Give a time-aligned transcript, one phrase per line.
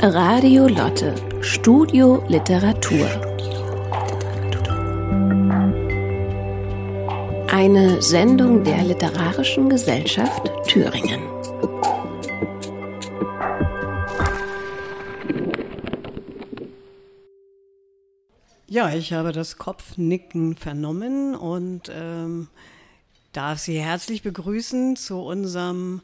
[0.00, 3.08] Radio Lotte, Studio Literatur.
[7.48, 11.20] Eine Sendung der Literarischen Gesellschaft Thüringen.
[18.68, 22.46] Ja, ich habe das Kopfnicken vernommen und ähm,
[23.32, 26.02] darf Sie herzlich begrüßen zu unserem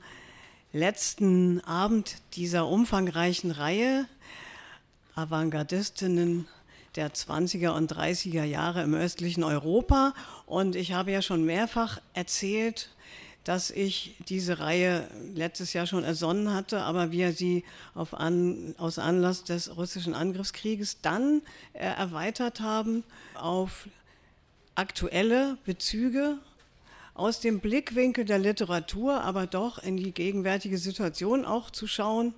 [0.74, 4.06] letzten Abend dieser umfangreichen Reihe
[5.14, 6.48] Avantgardistinnen
[6.96, 10.14] der 20er und 30er Jahre im östlichen Europa.
[10.46, 12.90] Und ich habe ja schon mehrfach erzählt,
[13.44, 17.62] dass ich diese Reihe letztes Jahr schon ersonnen hatte, aber wir sie
[17.94, 23.86] an, aus Anlass des russischen Angriffskrieges dann äh, erweitert haben auf
[24.74, 26.38] aktuelle Bezüge
[27.14, 32.34] aus dem Blickwinkel der Literatur, aber doch in die gegenwärtige Situation auch zu schauen.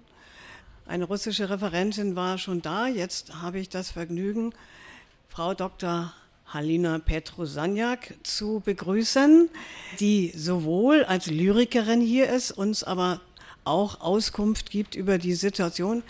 [0.86, 2.86] Eine russische Referentin war schon da.
[2.86, 4.54] Jetzt habe ich das Vergnügen,
[5.28, 6.12] Frau Dr.
[6.46, 9.48] Halina Petrosaniak zu begrüßen,
[9.98, 13.20] die sowohl als Lyrikerin hier ist, uns aber
[13.64, 16.04] auch Auskunft gibt über die Situation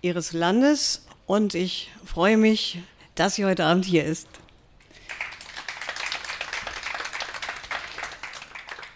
[0.00, 1.04] ihres Landes.
[1.26, 2.78] Und ich freue mich,
[3.14, 4.26] dass sie heute Abend hier ist.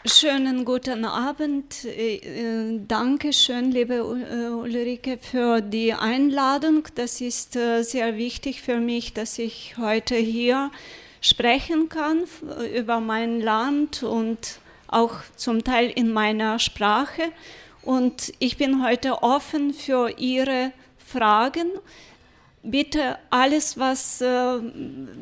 [0.04, 1.84] Schönen guten Abend.
[1.84, 6.86] Äh, äh, danke schön, liebe äh, Ulrike, für die Einladung.
[6.94, 10.70] Das ist sehr wichtig für mich, dass ich heute hier
[11.20, 12.24] sprechen kann
[12.76, 17.32] über mein Land und auch zum Teil in meiner Sprache.
[17.82, 21.72] Und ich bin heute offen für Ihre Fragen
[22.70, 24.60] bitte alles, was äh,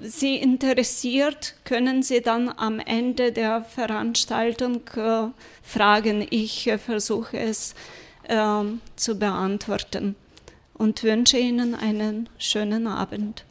[0.02, 5.28] Sie interessiert, können Sie dann am Ende der Veranstaltung äh,
[5.62, 6.26] fragen.
[6.30, 7.74] Ich äh, versuche es
[8.28, 10.16] ähm, zu beantworten
[10.74, 13.44] und wünsche Ihnen einen schönen Abend.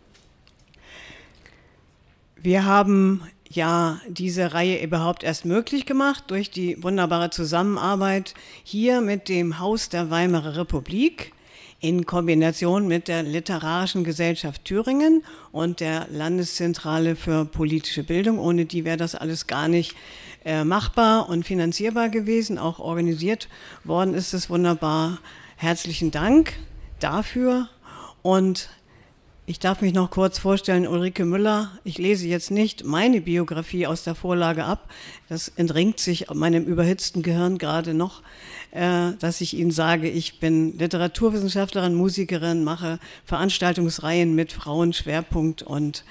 [2.35, 9.29] Wir haben ja diese Reihe überhaupt erst möglich gemacht durch die wunderbare Zusammenarbeit hier mit
[9.29, 11.31] dem Haus der Weimarer Republik
[11.85, 18.39] in Kombination mit der Literarischen Gesellschaft Thüringen und der Landeszentrale für politische Bildung.
[18.39, 19.95] Ohne die wäre das alles gar nicht
[20.45, 22.57] äh, machbar und finanzierbar gewesen.
[22.57, 23.49] Auch organisiert
[23.83, 25.19] worden ist es wunderbar.
[25.57, 26.53] Herzlichen Dank
[26.99, 27.69] dafür.
[28.23, 28.69] Und
[29.47, 31.71] ich darf mich noch kurz vorstellen, Ulrike Müller.
[31.83, 34.89] Ich lese jetzt nicht meine Biografie aus der Vorlage ab.
[35.29, 38.23] Das entringt sich meinem überhitzten Gehirn gerade noch.
[38.71, 46.03] Äh, dass ich Ihnen sage, ich bin Literaturwissenschaftlerin, Musikerin, mache Veranstaltungsreihen mit Frauenschwerpunkt und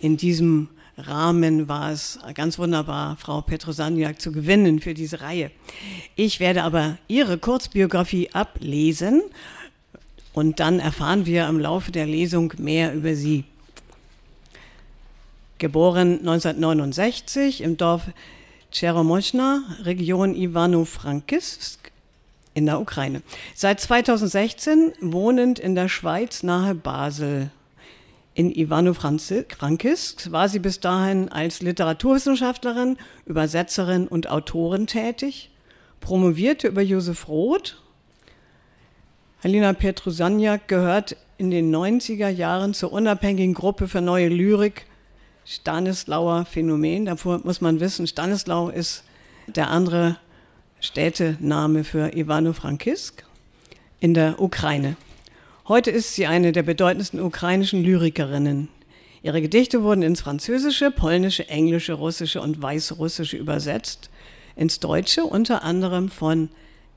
[0.00, 5.50] in diesem Rahmen war es ganz wunderbar, Frau Petrosaniak zu gewinnen für diese Reihe.
[6.14, 9.22] Ich werde aber Ihre Kurzbiografie ablesen
[10.32, 13.44] und dann erfahren wir im Laufe der Lesung mehr über Sie.
[15.58, 18.02] Geboren 1969 im Dorf
[18.72, 21.90] Cheromochna, Region Ivano-Frankivsk
[22.54, 23.22] in der Ukraine.
[23.54, 27.50] Seit 2016 wohnend in der Schweiz nahe Basel.
[28.34, 35.50] In Ivano-Frankivsk war sie bis dahin als Literaturwissenschaftlerin, Übersetzerin und Autorin tätig,
[36.00, 37.82] promovierte über Josef Roth.
[39.42, 44.84] Halina Petrusaniak gehört in den 90er Jahren zur unabhängigen Gruppe für neue Lyrik
[45.46, 47.06] Stanislauer Phänomen.
[47.06, 49.02] Davor muss man wissen, Stanislau ist
[49.46, 50.18] der andere
[50.80, 53.24] Städtename für Ivano-Frankivsk
[53.98, 54.96] in der Ukraine.
[55.66, 58.68] Heute ist sie eine der bedeutendsten ukrainischen Lyrikerinnen.
[59.22, 64.10] Ihre Gedichte wurden ins Französische, Polnische, Englische, Russische und Weißrussische übersetzt,
[64.54, 66.50] ins Deutsche unter anderem von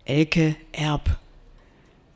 [0.04, 1.23] Elke Erb.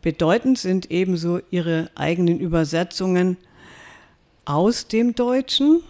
[0.07, 3.35] Bedeutend sind ebenso ihre eigenen Übersetzungen
[4.45, 5.81] aus dem Deutschen,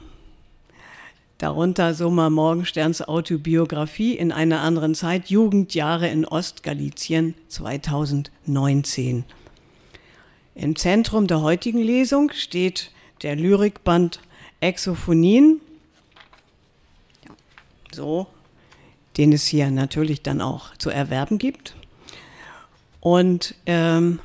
[1.38, 9.24] Darunter Soma Morgensterns Autobiografie in einer anderen Zeit, Jugendjahre in Ostgalizien 2019.
[10.56, 12.90] Im Zentrum der heutigen Lesung steht
[13.22, 14.20] der Lyrikband
[14.62, 15.62] Exophonien,
[17.92, 18.26] so,
[19.16, 21.77] den es hier natürlich dann auch zu erwerben gibt.
[23.08, 24.20] Und ähm,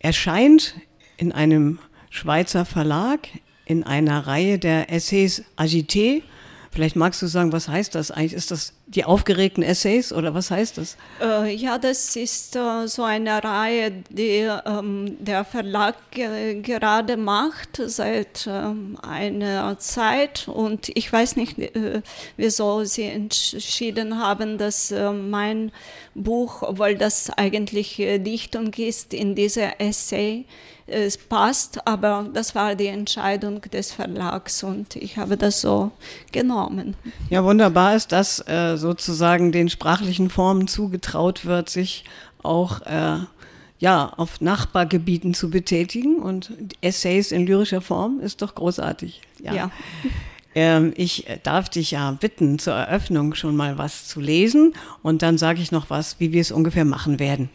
[0.00, 0.74] erscheint
[1.18, 1.78] in einem
[2.08, 3.28] Schweizer Verlag
[3.64, 6.22] in einer Reihe der Essays Agité.
[6.72, 8.32] Vielleicht magst du sagen, was heißt das eigentlich?
[8.32, 10.96] Ist das die aufgeregten Essays oder was heißt das?
[11.20, 17.80] Äh, ja, das ist äh, so eine Reihe, die ähm, der Verlag ge gerade macht
[17.84, 22.02] seit ähm, einer Zeit und ich weiß nicht, äh,
[22.36, 25.72] wieso sie entschieden haben, dass äh, mein
[26.14, 30.44] Buch, obwohl das eigentlich äh, Dichtung ist, in diese Essay
[30.90, 35.90] es passt, aber das war die Entscheidung des Verlags und ich habe das so
[36.32, 36.96] genommen.
[37.28, 42.04] Ja, wunderbar ist, dass äh, sozusagen den sprachlichen Formen zugetraut wird, sich
[42.42, 43.18] auch äh,
[43.78, 46.52] ja, auf Nachbargebieten zu betätigen und
[46.82, 49.22] Essays in lyrischer Form ist doch großartig.
[49.42, 49.54] Ja.
[49.54, 49.70] ja.
[50.54, 55.38] Ähm, ich darf dich ja bitten, zur Eröffnung schon mal was zu lesen und dann
[55.38, 57.48] sage ich noch was, wie wir es ungefähr machen werden.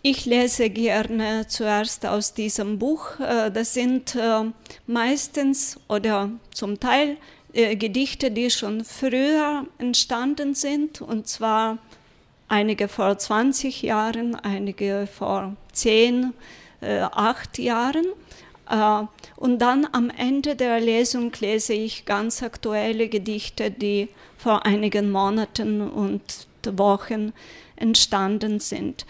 [0.00, 3.18] Ich lese gerne zuerst aus diesem Buch.
[3.18, 4.44] Äh, das sind äh,
[4.86, 7.16] meistens oder zum Teil
[7.52, 11.78] äh, Gedichte, die schon früher entstanden sind, und zwar
[12.46, 16.32] einige vor 20 Jahren, einige vor 10,
[16.80, 18.06] 8 Jahren.
[19.36, 25.80] Und dann am Ende der Lesung lese ich ganz aktuelle Gedichte, die vor einigen Monaten
[25.80, 27.32] und Wochen
[27.74, 29.04] entstanden sind.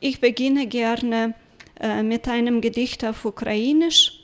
[0.00, 1.34] Ich beginne gerne
[1.80, 4.20] äh, mit einem Gedicht auf Ukrainisch.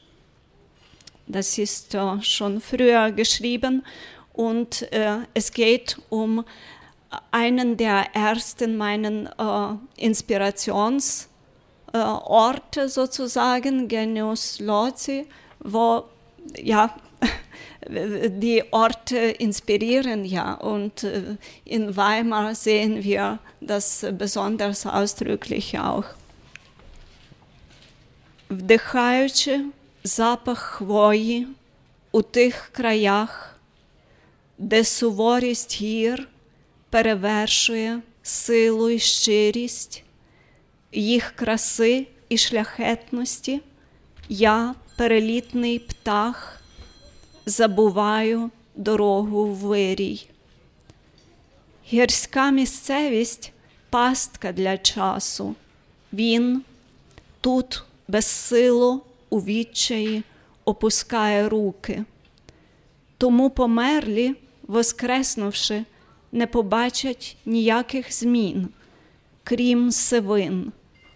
[1.26, 3.84] Das ist äh, schon früher geschrieben
[4.32, 6.44] und äh, es geht um
[7.32, 9.28] einen der ersten meinen
[9.96, 15.26] Inspirationsorte sozusagen, Genius Lozi,
[15.58, 16.04] wo
[16.56, 16.94] ja
[18.28, 26.04] die Orte inspirieren ja und äh, in Weimar sehen wir das besonders ausdrücklich auch.
[28.50, 29.64] Вдихаючи
[30.04, 31.46] запах хвої
[32.12, 33.56] у тих краях,
[34.58, 36.28] де суворість гір
[36.90, 40.04] перевершує силу і щирість,
[40.92, 43.60] їх краси і шляхетності,
[44.28, 46.59] я перелітний птах
[47.50, 50.26] забуваю дорогу в вирій.
[51.92, 53.52] Гірська місцевість
[53.90, 55.54] пастка для часу.
[56.12, 56.62] Він
[57.40, 59.00] тут безсило
[59.30, 60.22] у відчаї
[60.64, 62.04] опускає руки.
[63.18, 65.84] Тому померлі, воскреснувши,
[66.32, 68.68] не побачать ніяких змін,
[69.44, 70.72] крім сивин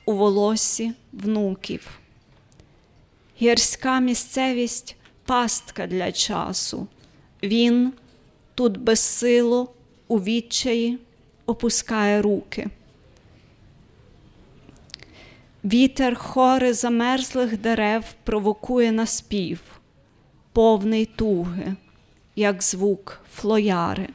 [0.07, 1.89] у волосі внуків.
[3.43, 4.97] Гірська місцевість
[5.27, 6.87] пастка для часу.
[7.43, 7.93] Він
[8.55, 9.73] тут безсило,
[10.09, 10.99] у відчаї
[11.47, 12.69] опускає руки.
[15.65, 19.61] Вітер хори замерзлих дерев провокує на спів,
[20.53, 21.75] повний туги,
[22.37, 24.09] як звук флояри.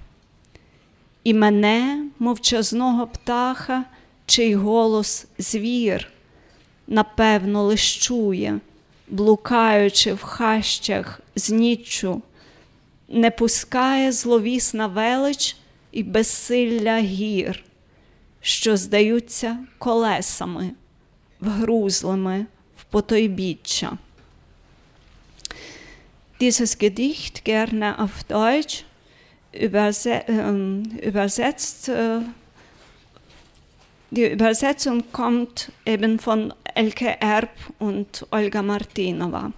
[1.23, 3.85] І мене, мовчазного птаха,
[4.25, 6.07] чий голос звір,
[6.87, 8.59] напевно, лиш чує,
[9.09, 12.21] блукаючи в хащах з ніччю,
[13.07, 15.55] не пускає зловісна велич
[15.91, 17.63] і безсилля гір,
[18.41, 20.71] що здаються колесами,
[21.39, 22.45] вгрузлими
[22.77, 23.97] в потойбіччя.
[26.41, 28.85] Dieses Gedicht gerne auf Deutsch
[29.51, 31.91] übersetzt.
[34.11, 39.51] Die Übersetzung kommt eben von Elke Erb und Olga Martinova.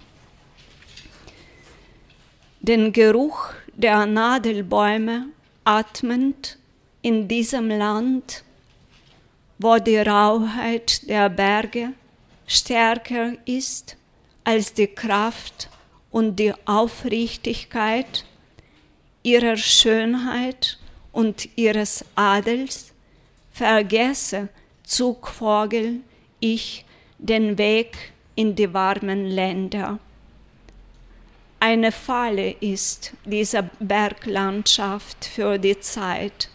[2.60, 5.28] Den Geruch der Nadelbäume
[5.64, 6.58] atmend
[7.00, 8.44] in diesem Land,
[9.58, 11.94] wo die Rauheit der Berge
[12.46, 13.96] stärker ist
[14.44, 15.70] als die Kraft
[16.10, 18.26] und die Aufrichtigkeit
[19.22, 20.78] ihrer Schönheit
[21.12, 22.91] und ihres Adels,
[23.52, 24.48] vergesse,
[24.82, 26.00] Zugvogel,
[26.40, 26.84] ich
[27.18, 29.98] den Weg in die warmen Länder.
[31.60, 36.48] Eine Falle ist diese Berglandschaft für die Zeit,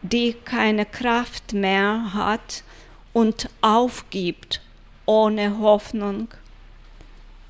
[0.00, 2.64] die keine Kraft mehr hat
[3.12, 4.62] und aufgibt
[5.04, 6.28] ohne Hoffnung.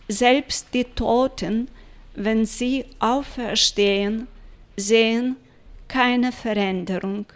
[0.09, 1.69] Selbst die Toten,
[2.15, 4.27] wenn sie auferstehen,
[4.77, 5.37] sehen
[5.87, 7.27] keine Veränderung.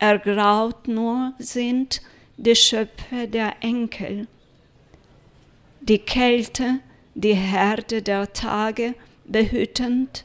[0.00, 2.00] Ergraut nur sind
[2.38, 4.26] die Schöpfe der Enkel.
[5.82, 6.78] Die Kälte,
[7.14, 8.94] die Herde der Tage
[9.26, 10.24] behütend,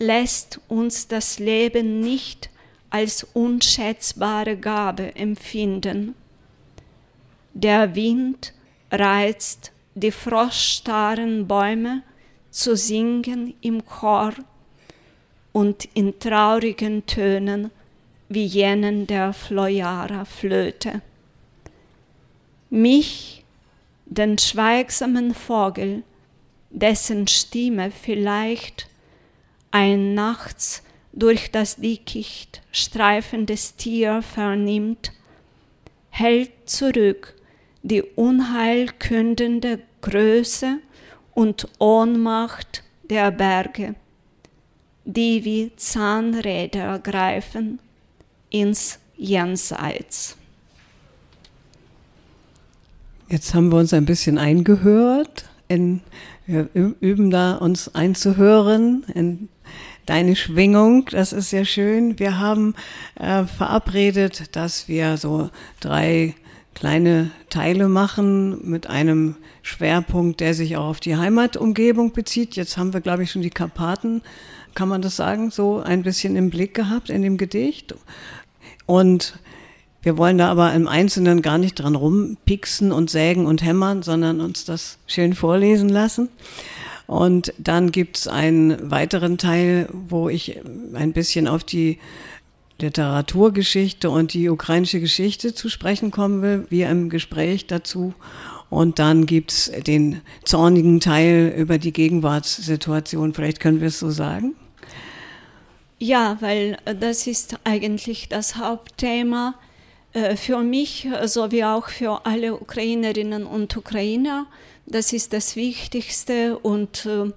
[0.00, 2.50] lässt uns das Leben nicht
[2.90, 6.16] als unschätzbare Gabe empfinden.
[7.54, 8.52] Der Wind
[8.90, 12.02] reizt die froststarren Bäume
[12.50, 14.34] zu singen im Chor
[15.52, 17.70] und in traurigen Tönen
[18.28, 21.00] wie jenen der Flojara-Flöte.
[22.70, 23.44] Mich,
[24.04, 26.02] den schweigsamen Vogel,
[26.70, 28.88] dessen Stimme vielleicht
[29.70, 30.82] ein nachts
[31.12, 35.12] durch das Dickicht streifendes Tier vernimmt,
[36.10, 37.34] hält zurück
[37.82, 40.78] die unheilkündende Größe
[41.34, 43.94] und Ohnmacht der Berge,
[45.04, 47.78] die wie Zahnräder greifen
[48.50, 50.36] ins Jenseits.
[53.28, 55.44] Jetzt haben wir uns ein bisschen eingehört.
[55.68, 56.00] In,
[56.46, 59.48] wir üben da uns einzuhören in
[60.06, 61.06] deine Schwingung.
[61.10, 62.18] Das ist sehr schön.
[62.18, 62.74] Wir haben
[63.16, 65.50] äh, verabredet, dass wir so
[65.80, 66.34] drei
[66.74, 72.54] kleine Teile machen mit einem Schwerpunkt, der sich auch auf die Heimatumgebung bezieht.
[72.56, 74.22] Jetzt haben wir, glaube ich, schon die Karpaten,
[74.74, 77.94] kann man das sagen, so ein bisschen im Blick gehabt in dem Gedicht.
[78.88, 79.38] Und
[80.00, 84.40] wir wollen da aber im Einzelnen gar nicht dran rumpixen und sägen und hämmern, sondern
[84.40, 86.30] uns das schön vorlesen lassen.
[87.06, 90.58] Und dann gibt es einen weiteren Teil, wo ich
[90.94, 91.98] ein bisschen auf die
[92.80, 98.14] Literaturgeschichte und die ukrainische Geschichte zu sprechen kommen will, wie im Gespräch dazu.
[98.70, 103.34] Und dann gibt es den zornigen Teil über die Gegenwartssituation.
[103.34, 104.54] Vielleicht können wir es so sagen.
[105.98, 109.54] Ja, weil das ist eigentlich das Hauptthema
[110.12, 114.46] äh, für mich sowie auch für alle Ukrainerinnen und Ukrainer.
[114.86, 117.32] Das ist das Wichtigste und äh,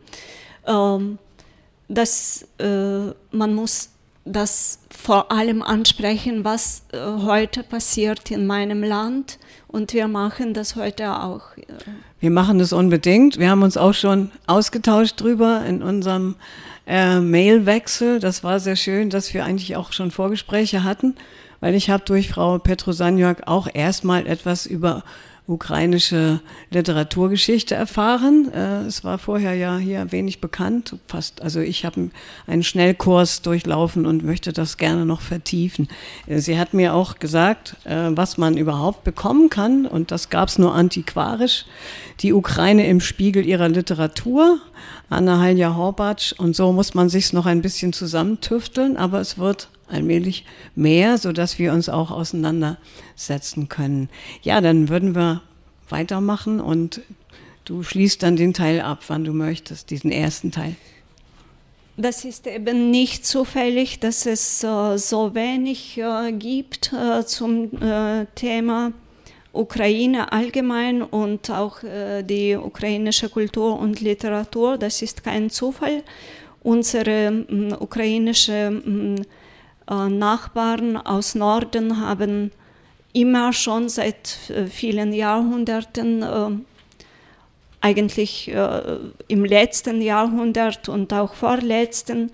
[0.67, 1.17] ähm,
[1.87, 3.90] das, äh, man muss
[4.25, 10.75] das vor allem ansprechen, was äh, heute passiert in meinem Land und wir machen das
[10.75, 11.41] heute auch.
[12.19, 13.39] Wir machen das unbedingt.
[13.39, 16.35] Wir haben uns auch schon ausgetauscht drüber in unserem
[16.85, 18.19] äh, Mailwechsel.
[18.19, 21.15] Das war sehr schön, dass wir eigentlich auch schon Vorgespräche hatten,
[21.59, 25.03] weil ich habe durch Frau Petrosaniak auch erstmal etwas über
[25.51, 26.39] ukrainische
[26.69, 28.51] Literaturgeschichte erfahren.
[28.53, 31.41] Äh, es war vorher ja hier wenig bekannt, fast.
[31.41, 32.09] Also ich habe
[32.47, 35.87] einen Schnellkurs durchlaufen und möchte das gerne noch vertiefen.
[36.27, 40.49] Äh, sie hat mir auch gesagt, äh, was man überhaupt bekommen kann, und das gab
[40.49, 41.65] es nur antiquarisch.
[42.21, 44.59] Die Ukraine im Spiegel ihrer Literatur,
[45.09, 46.33] Anna Halja Horbatsch.
[46.37, 50.45] Und so muss man sich noch ein bisschen zusammentüfteln, aber es wird allmählich
[50.75, 54.09] mehr, sodass wir uns auch auseinandersetzen können.
[54.41, 55.41] Ja, dann würden wir
[55.89, 57.01] weitermachen und
[57.65, 60.75] du schließt dann den Teil ab, wann du möchtest, diesen ersten Teil.
[61.97, 68.25] Das ist eben nicht zufällig, dass es äh, so wenig äh, gibt äh, zum äh,
[68.33, 68.93] Thema
[69.53, 74.77] Ukraine allgemein und auch äh, die ukrainische Kultur und Literatur.
[74.77, 76.03] Das ist kein Zufall.
[76.63, 77.45] Unsere
[77.79, 78.81] ukrainische
[79.95, 82.51] Nachbarn aus Norden haben
[83.13, 86.49] immer schon seit äh, vielen Jahrhunderten, äh,
[87.83, 88.51] eigentlich
[89.27, 92.31] im letzten Jahrhundert und auch vorletzten,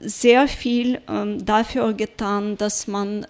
[0.00, 3.24] sehr viel ähm, dafür getan, dass man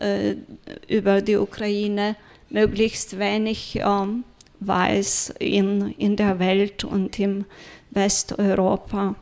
[0.88, 2.16] über die Ukraine
[2.48, 4.24] möglichst wenig ähm,
[4.60, 7.44] weiß in, in der Welt und im
[7.90, 9.14] Westeuropa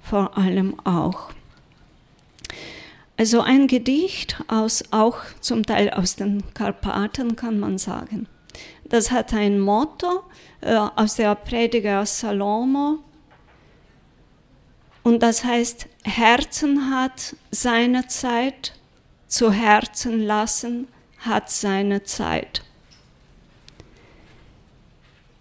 [0.00, 1.32] vor allem auch.
[3.18, 8.28] Also ein Gedicht aus, auch zum Teil aus den Karpaten kann man sagen.
[8.84, 10.22] Das hat ein Motto
[10.60, 13.00] äh, aus der Prediger Salomo
[15.02, 18.74] und das heißt, Herzen hat seine Zeit,
[19.26, 20.86] zu Herzen lassen
[21.18, 22.62] hat seine Zeit.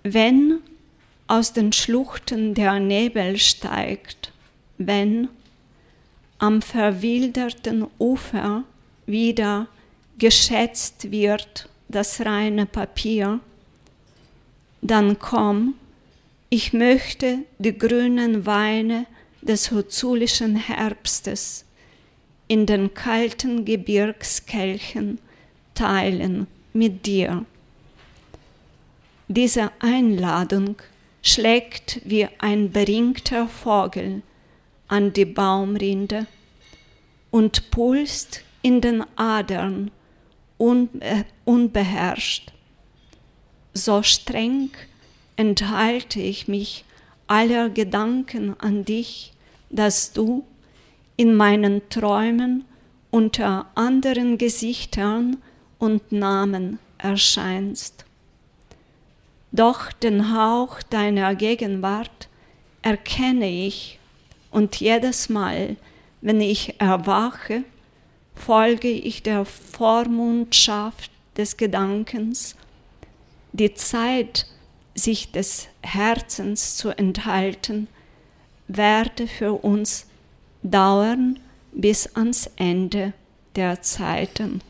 [0.03, 0.61] Wenn
[1.27, 4.31] aus den Schluchten der Nebel steigt,
[4.77, 5.29] wenn
[6.39, 8.63] am verwilderten Ufer
[9.05, 9.67] wieder
[10.17, 13.39] geschätzt wird das reine Papier,
[14.81, 15.75] dann komm,
[16.49, 19.05] ich möchte die grünen Weine
[19.41, 21.65] des huzulischen Herbstes
[22.47, 25.19] in den kalten Gebirgskelchen
[25.73, 27.45] teilen mit dir.
[29.27, 30.75] Diese Einladung
[31.21, 34.21] schlägt wie ein beringter Vogel
[34.87, 36.27] an die Baumrinde
[37.31, 39.91] und pulst in den Adern
[40.57, 42.51] unbe unbeherrscht.
[43.73, 44.71] So streng
[45.35, 46.83] enthalte ich mich
[47.27, 49.33] aller Gedanken an dich,
[49.69, 50.45] dass du
[51.15, 52.65] in meinen Träumen
[53.11, 55.37] unter anderen Gesichtern
[55.79, 58.05] und Namen erscheinst.
[59.51, 62.27] Doch den Hauch deiner Gegenwart
[62.81, 63.96] erkenne ich
[64.51, 65.77] und jedes Mal
[66.21, 67.63] wenn ich erwache,
[68.35, 72.55] folge ich der Vormundschaft des Gedankens.
[73.53, 74.47] Die Zeit,
[74.95, 77.87] sich des Herzens zu enthalten,
[78.67, 80.07] werde für uns
[80.63, 81.39] dauern
[81.71, 83.13] bis ans Ende
[83.55, 84.61] der Zeiten.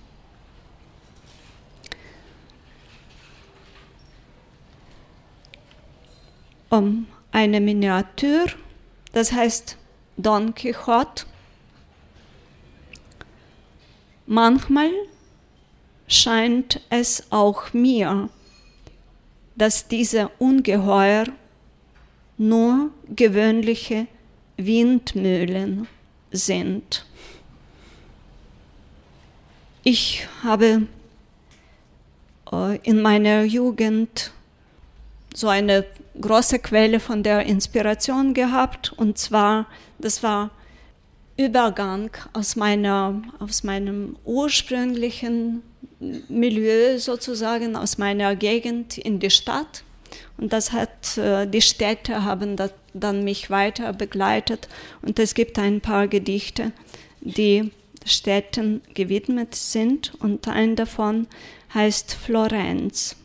[6.69, 8.47] Um eine Miniatur,
[9.11, 9.77] das heißt
[10.17, 11.25] Don Quixote.
[14.25, 14.91] Manchmal
[16.07, 18.29] scheint es auch mir,
[19.55, 21.25] dass diese Ungeheuer
[22.37, 24.07] nur gewöhnliche
[24.57, 25.87] Windmühlen
[26.31, 27.05] sind.
[29.83, 30.87] Ich habe
[32.51, 34.31] äh, in meiner Jugend
[35.33, 35.85] so eine
[36.19, 38.93] große Quelle von der Inspiration gehabt.
[38.93, 39.67] Und zwar,
[39.99, 40.51] das war
[41.37, 45.61] Übergang aus, meiner, aus meinem ursprünglichen
[46.29, 49.83] Milieu sozusagen, aus meiner Gegend in die Stadt.
[50.37, 54.67] Und das hat, äh, die Städte haben das, dann mich weiter begleitet.
[55.01, 56.71] Und es gibt ein paar Gedichte,
[57.21, 57.71] die
[58.05, 60.13] Städten gewidmet sind.
[60.19, 61.27] Und ein davon
[61.73, 63.15] heißt Florenz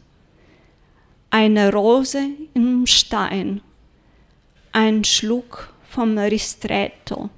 [1.33, 3.63] eine Rose im Stein,
[4.71, 7.31] ein Schluck vom Ristretto,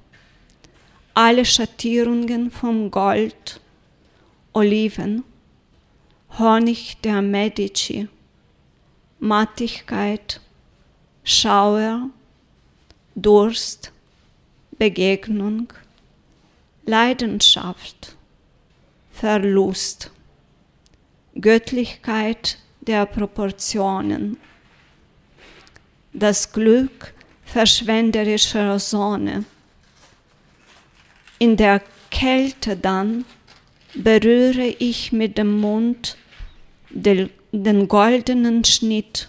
[1.14, 3.60] alle Schattierungen vom Gold,
[4.52, 5.22] Oliven,
[6.40, 8.08] Honig der Medici,
[9.20, 10.40] Mattigkeit,
[11.22, 12.10] Schauer,
[13.14, 13.92] Durst,
[14.72, 15.72] Begegnung,
[16.84, 18.16] Leidenschaft,
[19.12, 20.10] Verlust,
[21.40, 24.37] Göttlichkeit der Proportionen.
[26.12, 27.14] Das Glück
[27.45, 29.45] verschwenderischer Sonne.
[31.38, 33.25] In der Kälte dann
[33.95, 36.17] berühre ich mit dem Mund
[36.91, 39.29] den, den goldenen Schnitt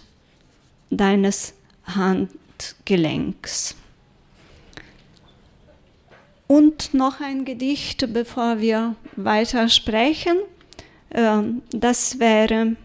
[0.90, 3.76] deines Handgelenks.
[6.46, 10.38] Und noch ein Gedicht, bevor wir weitersprechen.
[11.10, 12.76] Ähm, das wäre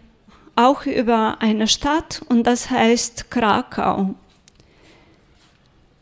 [0.62, 4.16] auch über eine Stadt und das heißt Krakau.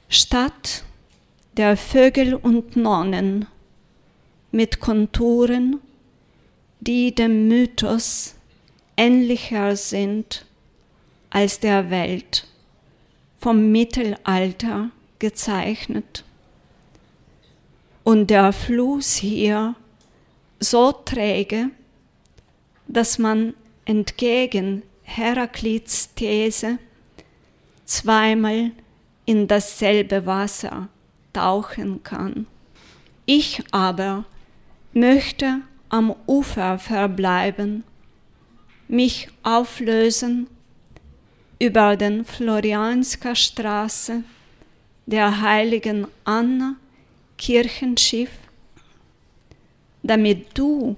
[0.10, 0.83] Stadt
[1.57, 3.47] der Vögel und Nonnen
[4.51, 5.79] mit Konturen,
[6.79, 8.36] die dem Mythos
[8.97, 10.45] ähnlicher sind
[11.29, 12.47] als der Welt,
[13.39, 16.23] vom Mittelalter gezeichnet.
[18.03, 19.75] Und der Fluss hier
[20.60, 21.69] so träge,
[22.88, 23.53] dass man
[23.89, 26.78] entgegen Heraklits These
[27.86, 28.69] zweimal
[29.25, 30.89] in dasselbe Wasser
[31.34, 32.45] tauchen kann.
[33.25, 34.25] Ich aber
[34.93, 37.84] möchte am Ufer verbleiben,
[38.88, 40.45] mich auflösen
[41.58, 44.23] über den Floriansker Straße,
[45.08, 46.75] der heiligen Anna
[47.39, 48.30] Kirchenschiff,
[50.04, 50.95] damit du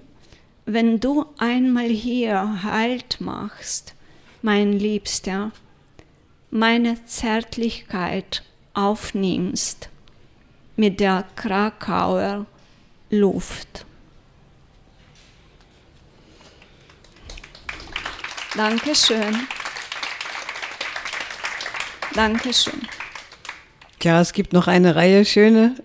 [0.66, 3.96] wenn du einmal hier Halt machst,
[4.42, 5.52] mein Liebster,
[6.50, 8.44] meine Zärtlichkeit
[8.74, 9.90] aufnimmst
[10.76, 12.46] mit der Krakauer
[13.10, 13.86] Luft.
[18.56, 19.48] Dankeschön.
[22.14, 22.82] Dankeschön.
[24.02, 25.76] Ja, es gibt noch eine Reihe schöne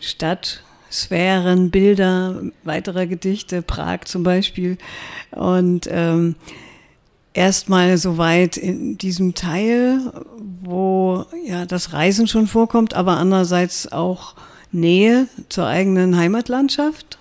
[0.00, 0.62] Stadt-
[0.98, 4.78] Sphären, Bilder, weitere Gedichte, Prag zum Beispiel.
[5.30, 6.34] Und ähm,
[7.34, 10.12] erstmal soweit in diesem Teil,
[10.62, 14.34] wo ja das Reisen schon vorkommt, aber andererseits auch
[14.72, 17.18] Nähe zur eigenen Heimatlandschaft.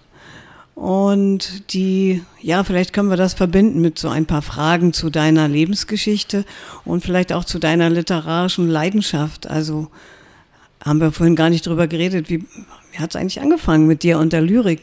[0.77, 5.47] Und die, ja, vielleicht können wir das verbinden mit so ein paar Fragen zu deiner
[5.47, 6.45] Lebensgeschichte
[6.85, 9.49] und vielleicht auch zu deiner literarischen Leidenschaft.
[9.49, 9.87] Also
[10.83, 12.43] haben wir vorhin gar nicht drüber geredet, wie,
[12.91, 14.81] wie hat es eigentlich angefangen mit dir und der Lyrik?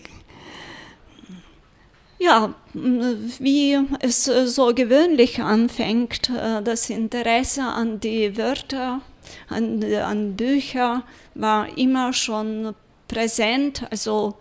[2.18, 9.02] Ja, wie es so gewöhnlich anfängt, äh, das Interesse an die Wörter,
[9.48, 11.02] an, an Bücher
[11.34, 12.74] war immer schon
[13.08, 13.84] präsent.
[13.90, 14.36] Also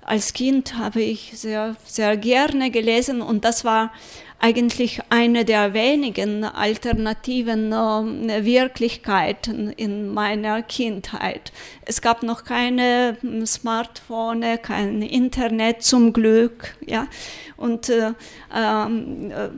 [0.00, 3.92] als Kind habe ich sehr, sehr gerne gelesen und das war
[4.40, 11.52] eigentlich eine der wenigen alternativen äh, Wirklichkeiten in meiner Kindheit.
[11.84, 17.08] Es gab noch keine hm, Smartphone, kein Internet zum Glück, ja.
[17.56, 18.12] Und äh,
[18.54, 19.48] ähm, äh,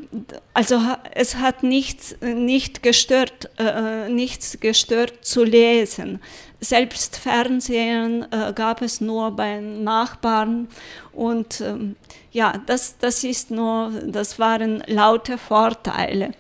[0.55, 0.81] also
[1.13, 6.21] es hat nichts nicht gestört, äh, nichts gestört zu lesen.
[6.61, 10.69] selbst Fernsehen äh, gab es nur bei Nachbarn
[11.13, 11.97] und ähm,
[12.33, 16.33] ja, das, das ist nur, das waren laute Vorteile.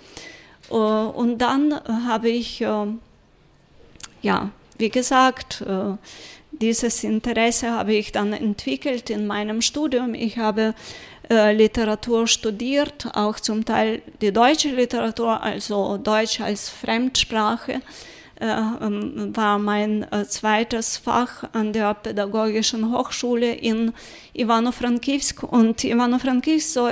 [0.70, 1.74] Uh, und dann
[2.06, 2.86] habe ich, uh,
[4.22, 5.96] ja, wie gesagt, uh,
[6.52, 10.14] dieses Interesse habe ich dann entwickelt in meinem Studium.
[10.14, 10.74] Ich habe
[11.28, 17.82] Literatur studiert, auch zum Teil die deutsche Literatur, also Deutsch als Fremdsprache
[18.40, 23.92] war mein zweites Fach an der Pädagogischen Hochschule in
[24.34, 25.42] Ivano-Frankivsk.
[25.42, 26.88] Und Ivano-Frankivsk so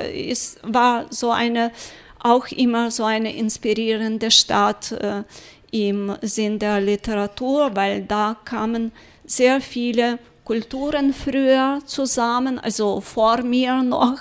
[0.63, 1.73] war so eine,
[2.21, 5.23] auch immer so eine inspirierende Stadt äh,
[5.71, 8.93] im Sinn der Literatur, weil da kamen
[9.25, 14.19] sehr viele Kulturen früher zusammen, also vor mir noch,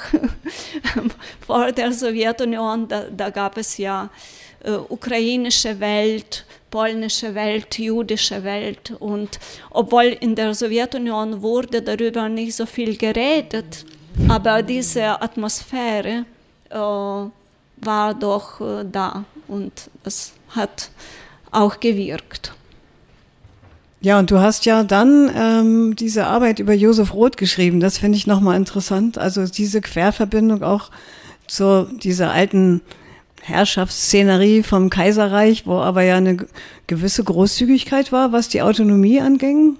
[1.45, 4.09] vor der Sowjetunion, da, da gab es ja
[4.61, 8.93] äh, ukrainische Welt, polnische Welt, jüdische Welt.
[8.99, 13.85] Und obwohl in der Sowjetunion wurde darüber nicht so viel geredet,
[14.27, 16.25] aber diese Atmosphäre
[16.69, 20.89] äh, war doch äh, da und es hat
[21.51, 22.53] auch gewirkt.
[23.99, 27.79] Ja, und du hast ja dann ähm, diese Arbeit über Josef Roth geschrieben.
[27.79, 29.17] Das finde ich nochmal interessant.
[29.17, 30.91] Also diese Querverbindung auch
[31.47, 32.81] zu dieser alten
[33.47, 36.37] Herrschaftsszenerie vom Kaiserreich, wo aber ja eine
[36.87, 39.77] gewisse Großzügigkeit war, was die Autonomie anging,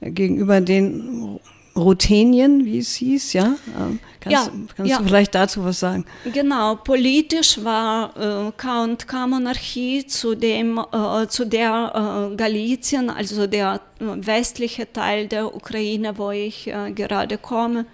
[0.00, 1.38] gegenüber den
[1.76, 3.54] Ruthenien, wie es hieß, ja?
[3.78, 4.98] Ähm, kannst, ja, kannst ja.
[4.98, 6.04] du vielleicht dazu was sagen?
[6.32, 14.90] Genau, politisch war äh, K&K-Monarchie zu, dem, äh, zu der äh, Galizien, also der westliche
[14.92, 17.86] Teil der Ukraine, wo ich äh, gerade komme,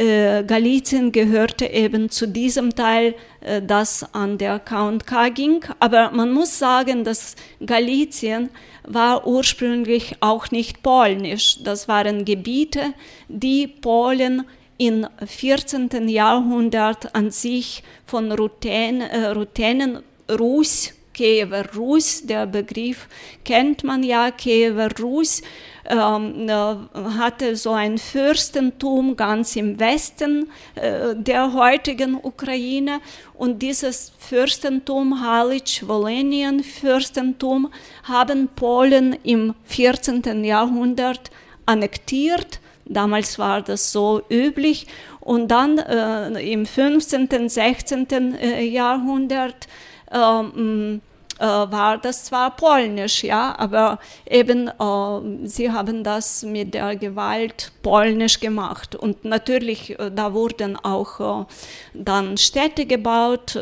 [0.00, 5.62] äh, Galizien gehörte eben zu diesem Teil, äh, das an der K&K ging.
[5.78, 8.48] Aber man muss sagen, dass Galizien
[8.84, 11.62] war ursprünglich auch nicht polnisch.
[11.62, 12.94] Das waren Gebiete,
[13.28, 14.44] die Polen
[14.78, 16.08] im 14.
[16.08, 19.98] Jahrhundert an sich von Ruthen, äh, Ruthenen
[20.30, 23.06] Rus, Kiewer Rus, der Begriff
[23.44, 25.42] kennt man ja, Kiewer Rus,
[25.88, 26.74] ähm, äh,
[27.18, 33.00] hatte so ein Fürstentum ganz im Westen äh, der heutigen Ukraine
[33.34, 37.70] und dieses Fürstentum, Halitsch-Wolenien Fürstentum,
[38.04, 40.44] haben Polen im 14.
[40.44, 41.30] Jahrhundert
[41.66, 42.60] annektiert.
[42.84, 44.86] Damals war das so üblich.
[45.20, 48.34] Und dann äh, im 15., 16.
[48.34, 49.68] Äh, Jahrhundert
[50.10, 51.09] ähm, äh,
[51.44, 58.40] war das zwar polnisch, ja, aber eben äh, sie haben das mit der Gewalt polnisch
[58.40, 58.94] gemacht.
[58.94, 61.46] Und natürlich, äh, da wurden auch
[61.94, 63.56] dann Städte gebaut,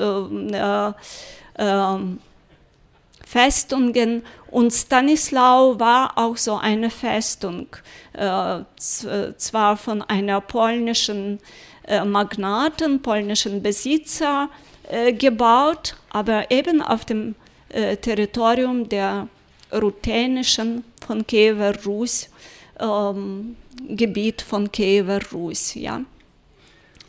[1.59, 2.19] ähm,
[3.27, 7.67] Festungen und Stanislau war auch so eine Festung,
[8.15, 11.39] äh, zwar von einer polnischen
[11.87, 14.49] äh, Magnaten, polnischen Besitzer
[14.89, 17.35] äh, gebaut, aber eben auf dem
[17.71, 19.29] äh, Territorium der
[19.73, 22.29] ruthenischen von Kiewer Rus,
[22.81, 23.57] ähm,
[23.89, 25.75] Gebiet von Kiewer Rus.
[25.75, 26.03] Ja.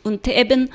[0.02, 0.70] Und eben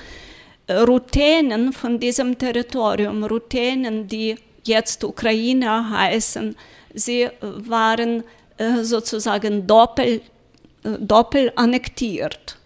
[0.67, 6.55] äh, Ruthenen von diesem Territorium, Ruthenen, die jetzt Ukrainer heißen,
[6.93, 8.23] sie waren
[8.57, 10.23] äh, sozusagen doppelt,
[10.83, 12.57] äh, doppelt annektiert.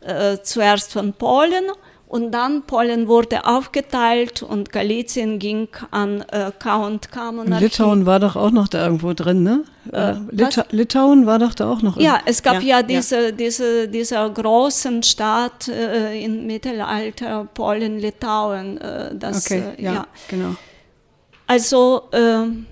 [0.00, 1.64] Äh, zuerst von Polen
[2.08, 7.64] und dann Polen wurde aufgeteilt und Galizien ging an äh, K&K Monarchie.
[7.64, 9.64] Litauen war doch auch noch da irgendwo drin, ne?
[9.92, 10.72] Äh, Lita was?
[10.72, 11.96] Litauen war doch da auch noch.
[11.98, 13.30] Ja, es gab ja, ja diese, ja.
[13.32, 18.78] diese, dieser großen Staat äh, im Mittelalter, Polen-Litauen.
[18.78, 20.54] Äh, okay, äh, ja, ja, genau.
[21.48, 22.66] Also ähm,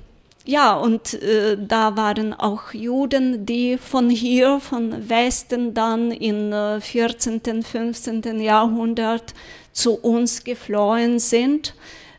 [0.46, 6.80] ja, und äh, da waren auch Juden, die von hier, von Westen dann im äh,
[6.80, 8.40] 14., 15.
[8.40, 9.32] Jahrhundert
[9.72, 11.74] zu uns geflohen sind.